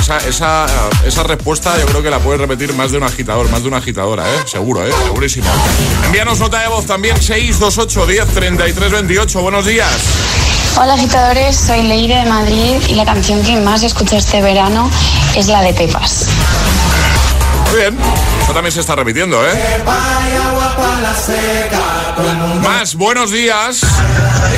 esa, 0.00 0.16
esa, 0.18 0.66
esa, 1.06 1.22
respuesta 1.24 1.78
yo 1.78 1.84
creo 1.86 2.02
que 2.02 2.08
la 2.08 2.20
puedes 2.20 2.40
repetir 2.40 2.72
más 2.72 2.90
de 2.90 2.96
un 2.96 3.02
agitador, 3.02 3.50
más 3.50 3.62
de 3.62 3.68
una 3.68 3.78
agitadora, 3.78 4.24
¿eh? 4.24 4.38
Seguro, 4.46 4.86
¿eh? 4.86 4.92
Segurísimo. 5.04 5.46
Envíanos 6.06 6.40
nota 6.40 6.62
de 6.62 6.68
voz 6.68 6.86
también 6.86 7.20
628 7.20 8.06
10 8.06 8.28
33 8.28 8.92
28. 8.92 9.42
Buenos 9.42 9.66
días. 9.66 9.92
Hola 10.80 10.94
agitadores, 10.94 11.56
soy 11.56 11.82
Leire 11.82 12.16
de 12.16 12.26
Madrid 12.26 12.76
y 12.88 12.94
la 12.94 13.04
canción 13.04 13.42
que 13.42 13.60
más 13.60 13.82
escuché 13.82 14.16
este 14.16 14.40
verano 14.40 14.90
es 15.36 15.48
la 15.48 15.60
de 15.60 15.74
Pepas. 15.74 16.28
Muy 17.70 17.80
bien, 17.80 17.98
eso 18.44 18.52
también 18.52 18.72
se 18.72 18.80
está 18.80 18.94
repitiendo, 18.94 19.42
¿eh? 19.42 19.82
Más, 22.60 22.94
buenos 22.94 23.30
días. 23.30 23.80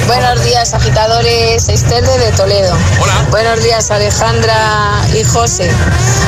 Buenos 0.09 0.45
días, 0.45 0.75
agitadores. 0.75 1.69
Esther 1.69 2.05
de 2.05 2.33
Toledo. 2.33 2.77
Hola. 3.01 3.15
Buenos 3.31 3.63
días, 3.63 3.89
Alejandra 3.93 5.03
y 5.15 5.23
José. 5.23 5.71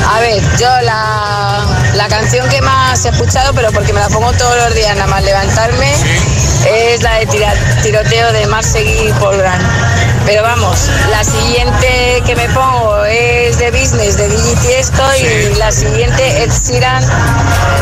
A 0.07 0.21
ver, 0.21 0.41
yo 0.57 0.69
la, 0.83 1.65
la 1.95 2.07
canción 2.07 2.47
que 2.47 2.61
más 2.61 3.03
he 3.03 3.09
escuchado, 3.09 3.53
pero 3.53 3.71
porque 3.73 3.91
me 3.91 3.99
la 3.99 4.07
pongo 4.07 4.31
todos 4.33 4.55
los 4.55 4.73
días 4.73 4.95
nada 4.95 5.07
más 5.07 5.23
levantarme, 5.23 5.93
es 6.65 7.03
la 7.03 7.15
de 7.15 7.25
tira, 7.25 7.53
tiroteo 7.83 8.31
de 8.31 8.47
Marsegui 8.47 9.09
y 9.09 9.13
Paul 9.19 9.37
Grant. 9.37 9.88
Pero 10.29 10.43
vamos, 10.43 10.91
la 11.09 11.23
siguiente 11.23 12.21
que 12.23 12.35
me 12.35 12.47
pongo 12.49 13.03
es 13.05 13.57
de 13.57 13.71
Business 13.71 14.15
de 14.15 14.27
Digi 14.27 14.55
Tiesto 14.57 15.01
y 15.15 15.55
la 15.55 15.71
siguiente 15.71 16.43
es 16.43 16.69
Sheeran 16.69 17.03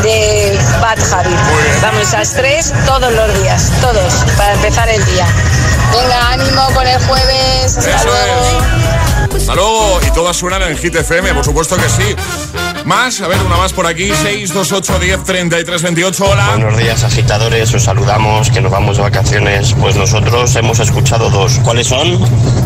de 0.02 0.58
Bad 0.80 0.98
Habit. 1.12 1.38
Vamos, 1.82 2.00
esas 2.00 2.32
tres 2.32 2.72
todos 2.86 3.12
los 3.12 3.42
días, 3.42 3.70
todos, 3.82 4.24
para 4.38 4.54
empezar 4.54 4.88
el 4.88 5.04
día. 5.04 5.26
Venga, 5.92 6.30
ánimo 6.30 6.62
con 6.72 6.86
el 6.86 6.98
jueves, 7.02 7.76
hasta 7.76 7.96
Eso 7.96 8.06
luego. 8.06 9.36
Hasta 9.36 9.54
luego. 9.54 10.00
Y 10.06 10.10
todas 10.12 10.34
suenan 10.34 10.62
en 10.62 10.78
Hit 10.78 10.94
FM, 10.94 11.34
por 11.34 11.44
supuesto 11.44 11.76
que 11.76 11.88
sí. 11.90 12.16
Más, 12.88 13.20
a 13.20 13.28
ver, 13.28 13.36
una 13.42 13.58
más 13.58 13.74
por 13.74 13.86
aquí, 13.86 14.06
628 14.06 14.98
10 14.98 15.24
33 15.24 15.82
28. 15.82 16.24
Hola. 16.24 16.48
Buenos 16.52 16.78
días, 16.78 17.04
agitadores. 17.04 17.74
Os 17.74 17.82
saludamos, 17.84 18.50
que 18.50 18.62
nos 18.62 18.72
vamos 18.72 18.96
de 18.96 19.02
vacaciones. 19.02 19.74
Pues 19.78 19.94
nosotros 19.96 20.56
hemos 20.56 20.78
escuchado 20.78 21.28
dos. 21.28 21.60
¿Cuáles 21.62 21.88
son? 21.88 22.18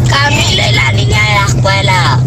Camilo 0.08 0.62
y 0.70 0.74
la 0.74 0.92
niña 0.92 1.20
de 1.26 1.34
la 1.34 1.46
escuela. 1.48 2.20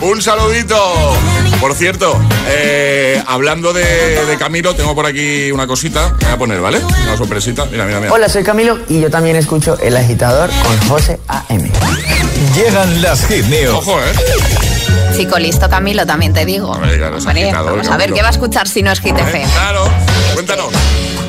Un 0.00 0.22
saludito. 0.22 1.16
Por 1.60 1.74
cierto, 1.74 2.16
eh, 2.46 3.20
hablando 3.26 3.72
de, 3.72 4.24
de 4.24 4.38
Camilo, 4.38 4.76
tengo 4.76 4.94
por 4.94 5.04
aquí 5.04 5.50
una 5.50 5.66
cosita. 5.66 6.10
Me 6.20 6.26
voy 6.26 6.32
a 6.32 6.38
poner, 6.38 6.60
¿vale? 6.60 6.78
Una 6.78 7.16
sorpresita. 7.16 7.64
Mira, 7.64 7.84
mira, 7.86 7.98
mira. 7.98 8.12
Hola, 8.12 8.28
soy 8.28 8.44
Camilo 8.44 8.78
y 8.88 9.00
yo 9.00 9.10
también 9.10 9.34
escucho 9.34 9.76
El 9.80 9.96
Agitador 9.96 10.48
con 10.62 10.88
José 10.88 11.18
A.M. 11.26 11.68
Llegan 12.54 13.02
las 13.02 13.26
Hit 13.26 13.46
News. 13.46 13.74
Ojo, 13.74 13.98
¿eh? 14.00 14.12
Chico 15.18 15.36
listo, 15.36 15.68
Camilo, 15.68 16.06
también 16.06 16.32
te 16.32 16.46
digo. 16.46 16.70
Hombre, 16.70 16.96
ya 16.96 17.10
los 17.10 17.26
Hombre, 17.26 17.42
agitadores, 17.42 17.88
vamos 17.88 17.88
a 17.88 17.96
ver 17.96 18.12
qué 18.12 18.22
va 18.22 18.28
a 18.28 18.30
escuchar 18.30 18.68
si 18.68 18.84
no 18.84 18.92
es 18.92 19.00
FM. 19.00 19.46
Claro, 19.52 19.90
cuéntanos. 20.32 20.66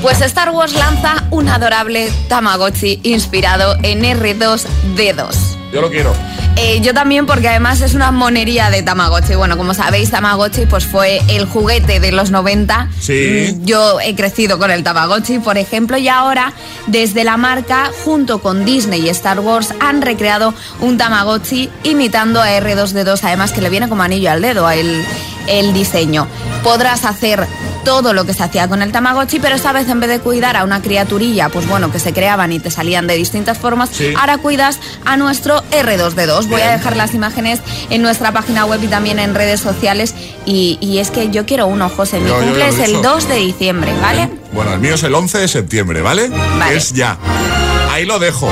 Pues 0.03 0.21
Star 0.21 0.51
Wars 0.51 0.73
lanza 0.73 1.23
un 1.31 1.49
adorable 1.49 2.11
Tamagotchi 2.27 2.99
inspirado 3.01 3.77
en 3.81 4.03
R2D2. 4.03 5.33
Yo 5.73 5.81
lo 5.81 5.89
quiero. 5.89 6.13
Eh, 6.55 6.81
yo 6.81 6.93
también 6.93 7.25
porque 7.25 7.47
además 7.47 7.79
es 7.79 7.93
una 7.93 8.11
monería 8.11 8.69
de 8.69 8.83
Tamagotchi. 8.83 9.35
Bueno, 9.35 9.55
como 9.57 9.73
sabéis, 9.73 10.11
Tamagotchi 10.11 10.65
pues 10.65 10.85
fue 10.85 11.21
el 11.29 11.45
juguete 11.45 12.01
de 12.01 12.11
los 12.11 12.31
90. 12.31 12.89
Sí. 12.99 13.55
Mm, 13.55 13.65
Yo 13.65 13.99
he 14.01 14.13
crecido 14.13 14.59
con 14.59 14.69
el 14.69 14.83
Tamagotchi, 14.83 15.39
por 15.39 15.57
ejemplo, 15.57 15.97
y 15.97 16.09
ahora 16.09 16.51
desde 16.87 17.23
la 17.23 17.37
marca, 17.37 17.91
junto 18.03 18.41
con 18.41 18.65
Disney 18.65 19.05
y 19.05 19.09
Star 19.09 19.39
Wars, 19.39 19.73
han 19.79 20.01
recreado 20.01 20.53
un 20.81 20.97
Tamagotchi 20.97 21.69
imitando 21.83 22.41
a 22.41 22.49
R2D2, 22.51 23.19
además 23.23 23.53
que 23.53 23.61
le 23.61 23.69
viene 23.69 23.87
como 23.87 24.03
anillo 24.03 24.29
al 24.29 24.41
dedo 24.41 24.69
el, 24.69 25.05
el 25.47 25.73
diseño. 25.73 26.27
Podrás 26.61 27.05
hacer 27.05 27.47
todo 27.89 28.13
lo 28.13 28.23
que 28.23 28.35
se 28.35 28.43
hacía 28.43 28.67
con 28.67 28.83
el 28.83 28.91
Tamagotchi, 28.91 29.39
pero 29.39 29.55
esta 29.55 29.71
vez 29.71 29.89
en 29.89 29.99
vez 29.99 30.11
de 30.11 30.19
cuidar 30.19 30.55
a 30.55 30.63
una 30.63 30.79
criaturilla, 30.79 31.49
pues 31.49 31.67
bueno, 31.67 31.91
que 31.91 31.97
se 31.97 32.13
creaban 32.13 32.51
y 32.53 32.59
te 32.59 32.69
salían 32.69 33.07
de 33.07 33.15
distintas 33.15 33.57
formas, 33.57 33.89
Sí. 33.91 34.13
ahora 34.15 34.37
cuidas 34.37 34.77
a 35.05 35.17
nuestro 35.17 35.63
R2D2. 35.71 36.47
Voy 36.49 36.61
a 36.61 36.69
dejar 36.69 36.95
las 36.95 37.15
imágenes 37.15 37.61
en 37.89 38.03
nuestra 38.03 38.31
página 38.31 38.65
web 38.67 38.79
y 38.83 38.87
también 38.89 39.17
en 39.17 39.33
redes 39.33 39.59
sociales. 39.59 40.13
Y, 40.45 40.77
y 40.81 40.99
es 40.99 41.09
que 41.09 41.31
yo 41.31 41.47
quiero 41.47 41.65
uno, 41.65 41.89
José. 41.89 42.19
Mi 42.19 42.29
Yo- 42.29 42.37
cumple 42.39 42.67
es 42.67 42.77
el 42.77 42.87
dicho. 42.97 43.01
2 43.01 43.27
de 43.27 43.35
diciembre, 43.37 43.91
¿vale? 43.99 44.29
Bueno, 44.53 44.71
el 44.73 44.79
mío 44.79 44.93
es 44.93 45.01
el 45.01 45.15
11 45.15 45.39
de 45.39 45.47
septiembre, 45.47 46.03
¿vale? 46.03 46.29
Vale. 46.29 46.77
Es 46.77 46.93
ya. 46.93 47.17
Ahí 47.91 48.05
lo 48.05 48.19
dejo, 48.19 48.47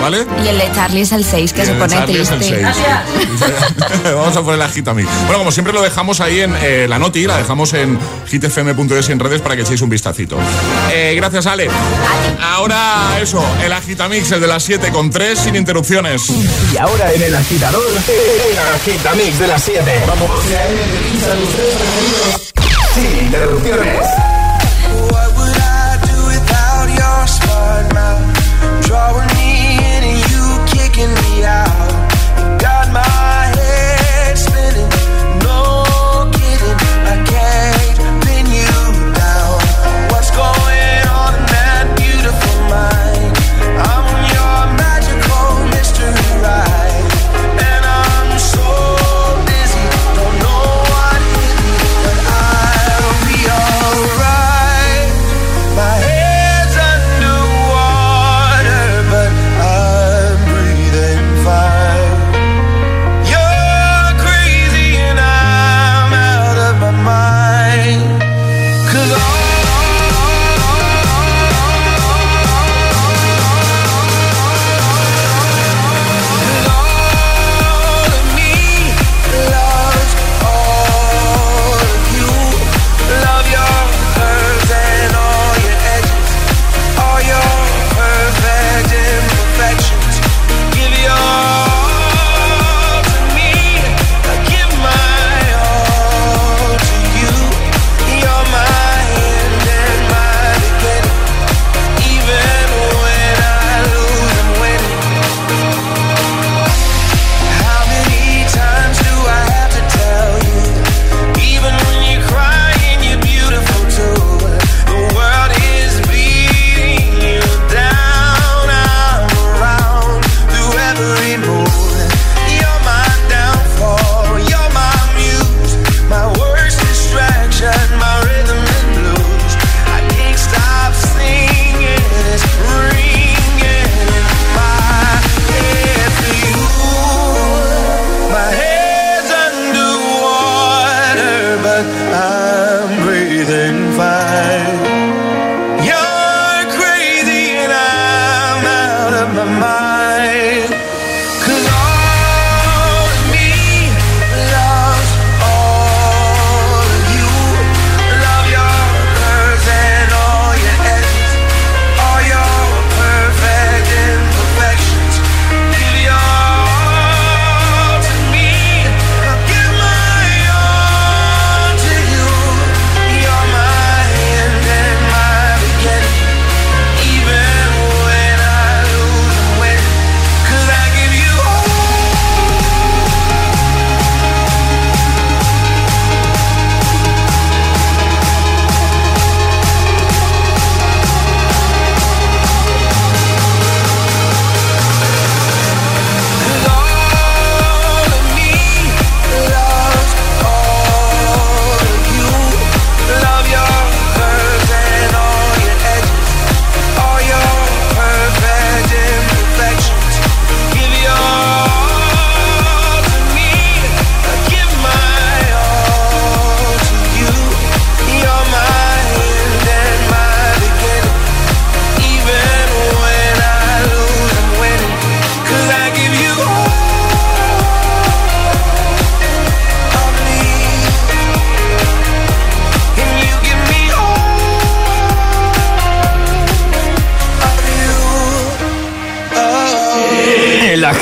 ¿vale? 0.00 0.26
Y 0.44 0.48
el 0.48 0.58
de 0.58 0.70
Charlie 0.72 1.02
es 1.02 1.12
el 1.12 1.24
6, 1.24 1.52
que 1.52 1.62
Y 1.62 1.64
se 1.64 1.72
el 1.72 1.78
de 1.78 1.84
pone 1.84 1.96
Charlie 1.96 2.20
es 2.20 2.30
el 2.30 2.38
triste. 2.38 2.62
6. 2.62 4.04
Vamos 4.14 4.36
a 4.36 4.42
poner 4.42 4.58
la 4.58 4.68
Gitamix. 4.68 5.08
Bueno, 5.26 5.38
como 5.38 5.52
siempre 5.52 5.72
lo 5.72 5.82
dejamos 5.82 6.20
ahí 6.20 6.40
en 6.40 6.54
eh, 6.60 6.86
la 6.88 6.98
noti, 6.98 7.26
la 7.26 7.36
dejamos 7.36 7.72
en 7.74 7.98
hitfm.es 8.26 9.08
y 9.08 9.12
en 9.12 9.20
redes 9.20 9.40
para 9.40 9.56
que 9.56 9.62
echéis 9.62 9.80
un 9.82 9.90
vistacito. 9.90 10.38
Eh, 10.92 11.14
gracias, 11.16 11.46
Ale. 11.46 11.68
Ahora 12.40 13.18
eso, 13.20 13.44
el 13.64 13.72
Agitamix, 13.72 14.32
el 14.32 14.40
de 14.40 14.46
las 14.46 14.62
7 14.62 14.90
con 14.90 15.10
3 15.10 15.38
sin 15.38 15.56
interrupciones. 15.56 16.22
Y 16.72 16.76
ahora 16.76 17.12
en 17.12 17.22
el 17.22 17.34
agitador, 17.34 17.82
el 17.86 18.58
agitamix 18.74 19.38
de 19.38 19.46
las 19.48 19.62
7. 19.62 20.02
Vamos. 20.06 20.30
Sin 22.94 23.24
interrupciones. 23.26 24.27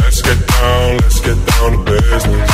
Let's 0.00 0.22
get 0.22 0.46
down, 0.46 0.96
let's 0.98 1.20
get 1.20 1.36
down 1.46 1.72
to 1.72 1.78
business. 1.84 2.50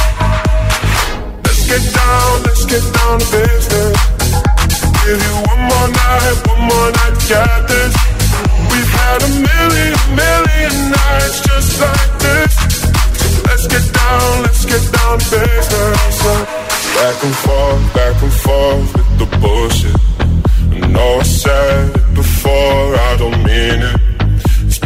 Let's 1.45 1.63
get 1.71 1.85
down, 1.95 2.43
let's 2.43 2.65
get 2.67 2.85
down 2.99 3.19
to 3.21 3.27
business. 3.31 3.97
Give 5.05 5.21
you 5.23 5.35
one 5.47 5.63
more 5.71 5.89
night, 5.89 6.37
one 6.51 6.63
more 6.67 6.91
night 6.99 7.17
to 7.31 7.41
this. 7.71 7.95
We've 8.71 8.93
had 9.01 9.23
a 9.23 9.31
million, 9.49 9.95
million 10.19 10.75
nights 10.91 11.39
just 11.47 11.81
like 11.81 12.13
this. 12.19 12.53
So 13.21 13.27
let's 13.47 13.67
get 13.67 13.87
down, 13.95 14.43
let's 14.43 14.65
get 14.65 14.85
down 14.93 15.19
to 15.19 15.39
business. 15.39 16.19
Back 16.99 17.19
and 17.23 17.37
forth, 17.45 17.95
back 17.95 18.23
and 18.23 18.33
forth 18.33 18.97
with 18.97 19.11
the 19.21 19.29
bullshit. 19.39 19.97
I 20.83 20.87
know 20.89 21.21
I 21.21 21.23
said 21.23 21.93
before, 22.15 22.97
I 22.97 23.17
don't 23.19 23.39
mean 23.45 23.83
it. 23.83 24.08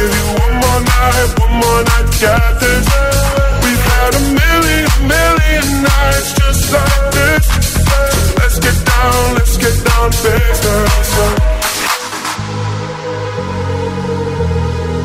Give 0.00 0.08
you 0.08 0.28
one 0.32 0.54
more 0.64 0.80
night, 0.80 1.28
one 1.40 1.54
more 1.60 1.82
night 1.84 2.08
this. 2.60 2.86
We've 3.64 3.84
had 3.92 4.12
a 4.16 4.22
million, 4.40 4.88
million 5.12 5.66
nights 5.82 6.32
just 6.40 6.72
like 6.72 7.04
this. 7.12 7.44
Let's 8.40 8.58
get 8.64 8.78
down, 8.86 9.34
let's 9.34 9.56
get 9.58 9.76
down 9.84 10.10
to 10.10 10.18
business. 10.24 11.08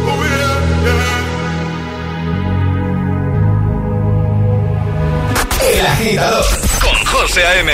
Oh, 0.08 0.24
yeah, 0.32 0.86
yeah. 0.86 1.12
El 5.78 5.86
agitador 5.88 6.46
con 6.80 6.98
José 7.06 7.44
A.M. 7.44 7.72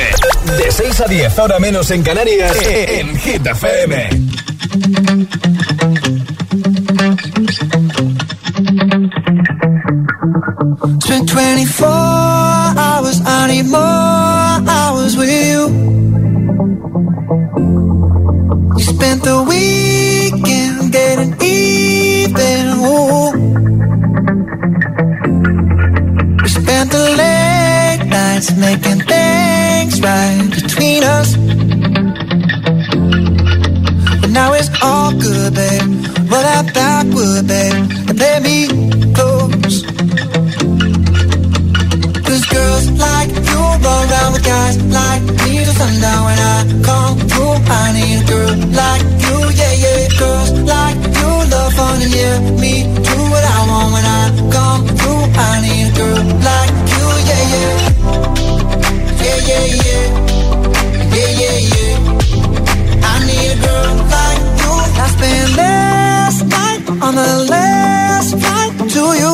De 0.58 0.72
6 0.72 1.02
a 1.02 1.06
10, 1.06 1.38
ahora 1.38 1.60
menos 1.60 1.92
en 1.92 2.02
Canarias, 2.02 2.58
en 2.66 3.16
Hit 3.16 3.46
FM. 3.46 4.10
Spent 10.62 11.28
24 11.28 11.88
hours, 11.88 13.20
I 13.26 13.48
need 13.48 13.66
more 13.66 13.82
hours 14.70 15.18
with 15.18 15.32
you. 15.32 15.68
We 18.76 18.84
spent 18.84 19.24
the 19.24 19.42
weekend 19.50 20.92
getting 20.92 21.34
even. 21.42 22.78
Ooh. 22.78 23.32
We 26.44 26.50
spent 26.50 26.92
the 26.92 27.10
late 27.18 28.06
nights 28.08 28.56
making 28.56 29.02
things 29.10 30.00
right 30.00 30.48
between 30.52 31.04
us. 31.04 31.38
But 34.22 34.30
now 34.30 34.54
it's 34.54 34.70
all 34.84 35.12
good, 35.14 35.56
babe. 35.56 35.82
Roll 36.30 36.44
that 36.44 36.72
backward, 36.72 37.48
babe, 37.48 37.90
and 38.10 38.16
play 38.16 38.40
me 38.42 39.14
close. 39.16 39.91
Like 43.08 43.30
you 43.50 43.62
run 43.86 44.02
around 44.10 44.32
with 44.34 44.46
guys 44.46 44.76
like 45.00 45.24
me 45.44 45.52
till 45.66 45.76
sundown 45.82 46.22
when 46.28 46.40
I 46.54 46.58
come 46.88 47.18
through. 47.30 47.56
I 47.82 47.84
need 47.98 48.22
a 48.22 48.26
girl 48.32 48.54
like 48.82 49.04
you, 49.26 49.38
yeah, 49.60 49.74
yeah. 49.84 50.02
Girls 50.22 50.52
like 50.74 50.98
you 51.20 51.32
love 51.54 51.74
fun 51.78 51.98
and 52.06 52.14
yeah, 52.14 52.38
me 52.62 52.74
do 53.08 53.16
what 53.34 53.44
I 53.56 53.60
want 53.70 53.90
when 53.96 54.06
I 54.20 54.24
come 54.56 54.82
through. 55.00 55.24
I 55.48 55.52
need 55.66 55.88
a 55.92 55.96
girl 56.00 56.22
like 56.50 56.74
you, 56.94 57.06
yeah, 57.30 57.44
yeah. 57.54 57.74
Yeah, 59.24 59.40
yeah, 59.50 59.66
yeah. 59.86 60.06
Yeah, 61.16 61.32
yeah, 61.42 61.58
yeah. 61.74 63.12
I 63.12 63.14
need 63.28 63.52
a 63.52 63.58
girl 63.66 63.94
like 64.16 64.42
you. 64.62 64.74
I 65.04 65.08
spent 65.16 65.50
last 65.62 66.40
night 66.56 66.84
on 67.06 67.14
the 67.16 67.32
last 67.54 68.32
flight 68.42 68.74
to 68.96 69.04
you. 69.22 69.34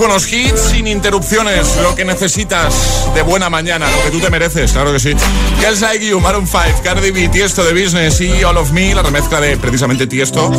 Buenos 0.00 0.32
hits 0.32 0.70
sin 0.70 0.86
interrupciones, 0.86 1.76
lo 1.82 1.94
que 1.94 2.06
necesitas 2.06 2.74
de 3.14 3.20
buena 3.20 3.50
mañana, 3.50 3.86
lo 3.90 4.02
que 4.02 4.10
tú 4.10 4.18
te 4.18 4.30
mereces, 4.30 4.72
claro 4.72 4.94
que 4.94 4.98
sí. 4.98 5.14
Girls 5.60 5.82
Like 5.82 6.08
You, 6.08 6.18
Maroon 6.20 6.46
5, 6.46 6.80
Cardi 6.82 7.10
B, 7.10 7.28
Tiesto 7.28 7.62
de 7.62 7.72
Business 7.72 8.18
y 8.22 8.42
All 8.42 8.56
of 8.56 8.70
Me, 8.72 8.94
la 8.94 9.02
remezcla 9.02 9.42
de 9.42 9.58
precisamente 9.58 10.06
Tiesto 10.06 10.50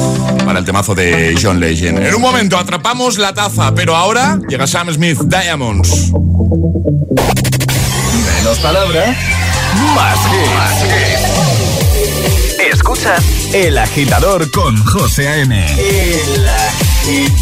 para 0.46 0.60
el 0.60 0.66
temazo 0.66 0.94
de 0.94 1.36
John 1.42 1.60
Legend. 1.60 2.06
En 2.06 2.14
un 2.14 2.22
momento 2.22 2.56
atrapamos 2.56 3.18
la 3.18 3.34
taza, 3.34 3.74
pero 3.74 3.96
ahora 3.96 4.40
llega 4.48 4.68
Sam 4.68 4.94
Smith, 4.94 5.18
Diamonds. 5.24 6.12
Menos 8.38 8.60
palabras, 8.60 9.18
más 9.96 10.20
hits. 10.28 11.32
Escuchas 12.72 13.24
El 13.54 13.76
Agitador 13.80 14.52
con 14.52 14.78
José 14.86 15.28
A.M. 15.30 15.66
El 15.80 16.48
agitador. 16.48 17.42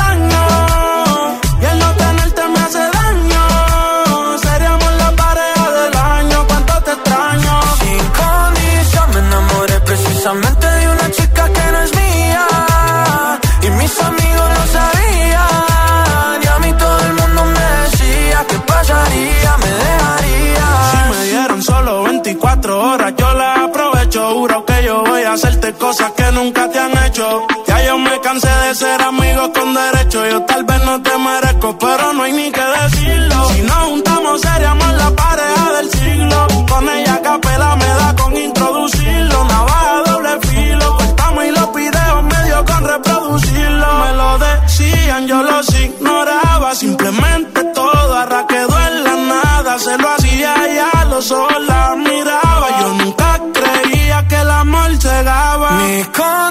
Ya 27.67 27.85
yo 27.85 27.99
me 27.99 28.19
cansé 28.21 28.49
de 28.49 28.73
ser 28.73 28.99
amigo 28.99 29.53
con 29.53 29.73
derecho. 29.75 30.25
Yo 30.27 30.41
tal 30.43 30.63
vez 30.63 30.83
no 30.83 31.01
te 31.03 31.15
merezco, 31.19 31.77
pero 31.77 32.13
no 32.13 32.23
hay 32.23 32.33
ni 32.33 32.51
que 32.51 32.61
decirlo. 32.61 33.49
Si 33.49 33.61
nos 33.61 33.83
juntamos, 33.89 34.41
seríamos 34.41 34.93
la 34.93 35.09
pareja 35.11 35.71
del 35.77 35.91
siglo. 35.91 36.47
Con 36.67 36.89
ella 36.89 37.21
capela 37.21 37.75
me 37.75 37.85
da 37.85 38.15
con 38.15 38.35
introducirlo. 38.35 39.43
Navaja 39.45 40.03
doble 40.09 40.39
filo. 40.47 40.97
Cortamos 40.97 41.45
y 41.45 41.51
los 41.51 41.73
videos 41.75 42.23
medio 42.23 42.65
con 42.65 42.83
reproducirlo. 42.85 43.87
Me 44.03 44.13
lo 44.13 44.37
decían, 44.39 45.27
yo 45.27 45.43
los 45.43 45.79
ignoraba. 45.79 46.73
Simplemente 46.73 47.63
todo 47.75 48.15
arra 48.15 48.47
en 48.49 49.03
la 49.03 49.15
nada. 49.33 49.77
Se 49.77 49.95
lo 49.95 50.09
hacía 50.09 50.55
y 50.73 50.77
a 50.97 51.05
los 51.05 51.29
ojos 51.31 51.61
la 51.67 51.95
miraba. 51.97 52.67
Yo 52.81 52.93
nunca 52.93 53.39
creía 53.53 54.27
que 54.27 54.37
el 54.41 54.49
amor 54.49 54.89
llegaba. 54.97 55.71
Mi 55.81 56.03
condición 56.05 56.50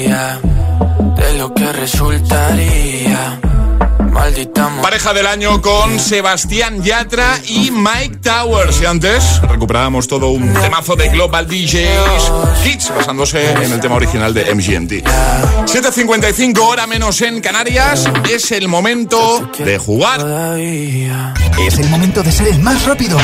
lo 1.41 1.51
que 1.55 1.73
resultaría. 1.73 3.39
Maldita 4.11 4.69
Pareja 4.79 5.11
del 5.11 5.25
año 5.25 5.59
con 5.59 5.99
Sebastián 5.99 6.83
Yatra 6.83 7.39
y 7.47 7.71
Mike 7.71 8.17
Towers. 8.17 8.79
Y 8.79 8.85
antes 8.85 9.41
recuperábamos 9.41 10.07
todo 10.07 10.29
un 10.29 10.53
temazo 10.53 10.95
de 10.95 11.09
Global 11.09 11.47
DJs 11.47 12.31
Hits 12.63 12.93
basándose 12.95 13.53
en 13.53 13.71
el 13.71 13.79
tema 13.79 13.95
original 13.95 14.35
de 14.35 14.53
MGMT. 14.53 14.91
7.55 15.65 16.59
hora 16.59 16.85
menos 16.85 17.19
en 17.21 17.41
Canarias. 17.41 18.07
Es 18.29 18.51
el 18.51 18.67
momento 18.67 19.49
de 19.57 19.79
jugar. 19.79 20.19
Es 20.59 21.79
el 21.79 21.89
momento 21.89 22.21
de 22.21 22.31
ser 22.31 22.49
el 22.49 22.59
más 22.59 22.85
rápido 22.85 23.17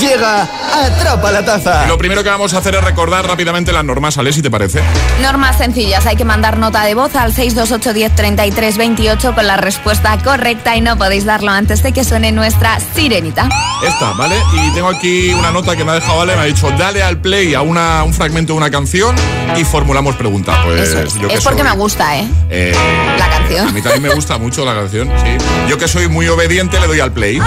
Llega 0.00 0.48
Atrapa 0.74 1.30
la 1.30 1.44
Taza. 1.44 1.86
Lo 1.86 1.96
primero 1.96 2.22
que 2.22 2.28
vamos 2.28 2.52
a 2.54 2.58
hacer 2.58 2.74
es 2.74 2.84
recordar 2.84 3.26
rápidamente 3.26 3.72
las 3.72 3.84
normas, 3.84 4.18
Ale, 4.18 4.32
si 4.32 4.42
te 4.42 4.50
parece. 4.50 4.82
Normas 5.22 5.58
sencillas. 5.58 6.06
Hay 6.06 6.16
que 6.16 6.24
mandar 6.24 6.58
nota 6.58 6.84
de 6.84 6.94
voz 6.94 7.14
al 7.16 7.34
628103328 7.34 9.34
con 9.34 9.46
la 9.46 9.56
respuesta 9.56 10.16
correcta 10.22 10.76
y 10.76 10.80
no 10.80 10.98
podéis 10.98 11.24
darlo 11.24 11.50
antes 11.50 11.82
de 11.82 11.92
que 11.92 12.04
suene 12.04 12.32
nuestra 12.32 12.78
sirenita. 12.94 13.48
Esta, 13.82 14.12
¿vale? 14.12 14.36
Y 14.54 14.74
tengo 14.74 14.88
aquí 14.88 15.32
una 15.32 15.50
nota 15.50 15.76
que 15.76 15.84
me 15.84 15.92
ha 15.92 15.94
dejado 15.94 16.20
Ale, 16.20 16.34
me 16.34 16.42
ha 16.42 16.46
dicho, 16.46 16.70
dale 16.72 17.02
al 17.02 17.18
play 17.18 17.54
a 17.54 17.62
una, 17.62 18.02
un 18.02 18.12
fragmento 18.12 18.52
de 18.52 18.58
una 18.58 18.70
canción 18.70 19.14
y 19.56 19.64
formulamos 19.64 20.16
preguntas. 20.16 20.58
Pues 20.64 20.92
es, 20.92 21.44
porque 21.44 21.62
me 21.62 21.72
gusta, 21.72 22.16
¿eh? 22.16 22.28
¿eh? 22.50 22.74
La 23.18 23.30
canción. 23.30 23.68
A 23.68 23.72
mí 23.72 23.80
también 23.80 24.02
me 24.02 24.14
gusta 24.14 24.38
mucho 24.38 24.64
la 24.64 24.74
canción, 24.74 25.10
sí. 25.22 25.36
Yo 25.68 25.78
que 25.78 25.88
soy 25.88 26.08
muy 26.08 26.28
obediente 26.28 26.78
le 26.80 26.86
doy 26.86 27.00
al 27.00 27.12
play. 27.12 27.40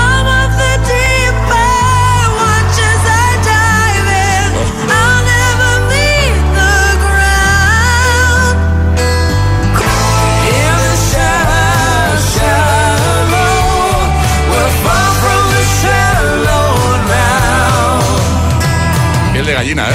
Gallina, 19.53 19.89
¿eh? 19.89 19.93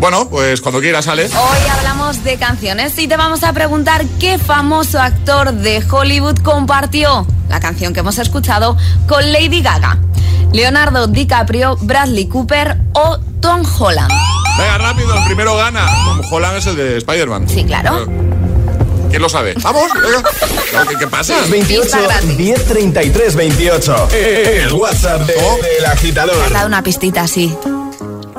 Bueno, 0.00 0.28
pues 0.30 0.62
cuando 0.62 0.80
quieras, 0.80 1.04
sale. 1.04 1.26
Hoy 1.26 1.68
hablamos 1.70 2.24
de 2.24 2.38
canciones 2.38 2.98
y 2.98 3.06
te 3.06 3.18
vamos 3.18 3.44
a 3.44 3.52
preguntar 3.52 4.06
qué 4.18 4.38
famoso 4.38 4.98
actor 4.98 5.52
de 5.52 5.84
Hollywood 5.90 6.38
compartió 6.38 7.26
la 7.50 7.60
canción 7.60 7.92
que 7.92 8.00
hemos 8.00 8.18
escuchado 8.18 8.78
con 9.06 9.30
Lady 9.30 9.60
Gaga. 9.60 9.98
Leonardo 10.52 11.06
DiCaprio, 11.06 11.76
Bradley 11.82 12.26
Cooper 12.26 12.78
o 12.94 13.18
Tom 13.40 13.62
Holland. 13.78 14.10
Venga, 14.56 14.78
rápido, 14.78 15.16
el 15.16 15.24
primero 15.24 15.54
gana. 15.56 15.86
Tom 16.04 16.22
Holland 16.30 16.56
es 16.56 16.66
el 16.66 16.76
de 16.76 16.96
Spider-Man. 16.96 17.48
Sí, 17.48 17.64
claro. 17.64 18.06
¿Quién 19.10 19.22
lo 19.22 19.28
sabe? 19.28 19.54
Vamos, 19.62 19.90
venga. 19.92 20.98
¿Qué, 20.98 21.06
pasa? 21.08 21.34
28 21.50 21.98
1033 22.38 23.34
28. 23.34 24.08
El 24.12 24.72
WhatsApp 24.72 25.20
del 25.22 25.36
de, 25.36 25.86
agitador. 25.86 26.36
Me 26.36 26.44
has 26.44 26.52
dado 26.52 26.66
una 26.68 26.82
pistita, 26.82 27.26
sí. 27.26 27.54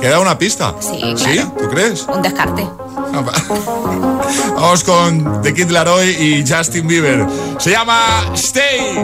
¿Queda 0.01 0.19
una 0.19 0.37
pista? 0.37 0.73
Sí, 0.79 0.99
claro. 0.99 1.17
¿Sí? 1.17 1.39
¿Tú 1.59 1.69
crees? 1.69 2.01
Un 2.07 2.21
descarte. 2.23 2.67
Ah, 3.13 3.21
Vamos 4.55 4.83
con 4.83 5.41
The 5.43 5.53
Kid 5.53 5.69
Laroi 5.69 6.09
y 6.09 6.43
Justin 6.47 6.87
Bieber. 6.87 7.25
Se 7.59 7.69
llama 7.71 8.23
Stay. 8.33 8.97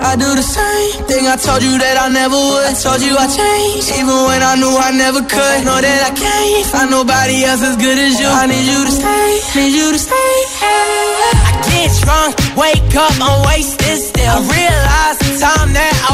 I 0.00 0.16
do 0.16 0.34
the 0.36 0.42
same 0.42 1.04
thing 1.08 1.26
I 1.26 1.36
told 1.36 1.62
you 1.62 1.78
that 1.78 1.96
I 1.98 2.08
never 2.12 2.36
would. 2.36 2.66
I 2.66 2.74
told 2.74 3.00
you 3.02 3.16
I 3.16 3.26
changed, 3.26 3.90
even 3.98 4.14
when 4.28 4.42
I 4.42 4.54
knew 4.54 4.70
I 4.76 4.92
never 4.92 5.22
could. 5.22 5.64
Know 5.64 5.80
that 5.80 6.00
I 6.06 6.12
can't 6.14 6.66
find 6.66 6.90
nobody 6.90 7.42
else 7.44 7.62
as 7.62 7.76
good 7.76 7.98
as 7.98 8.20
you. 8.20 8.28
I 8.28 8.46
need 8.46 8.68
you 8.68 8.84
to 8.84 8.92
stay, 8.92 9.40
need 9.56 9.72
you 9.74 9.90
to 9.90 9.98
stay. 9.98 10.30
I 10.62 11.50
get 11.66 11.90
drunk, 12.04 12.36
wake 12.54 12.94
up, 12.94 13.16
I'm 13.18 13.46
wasted 13.48 13.98
still. 13.98 14.28
I 14.28 14.38
realize 14.44 15.18
the 15.18 15.32
time 15.40 15.72
that 15.72 15.94
I 16.10 16.13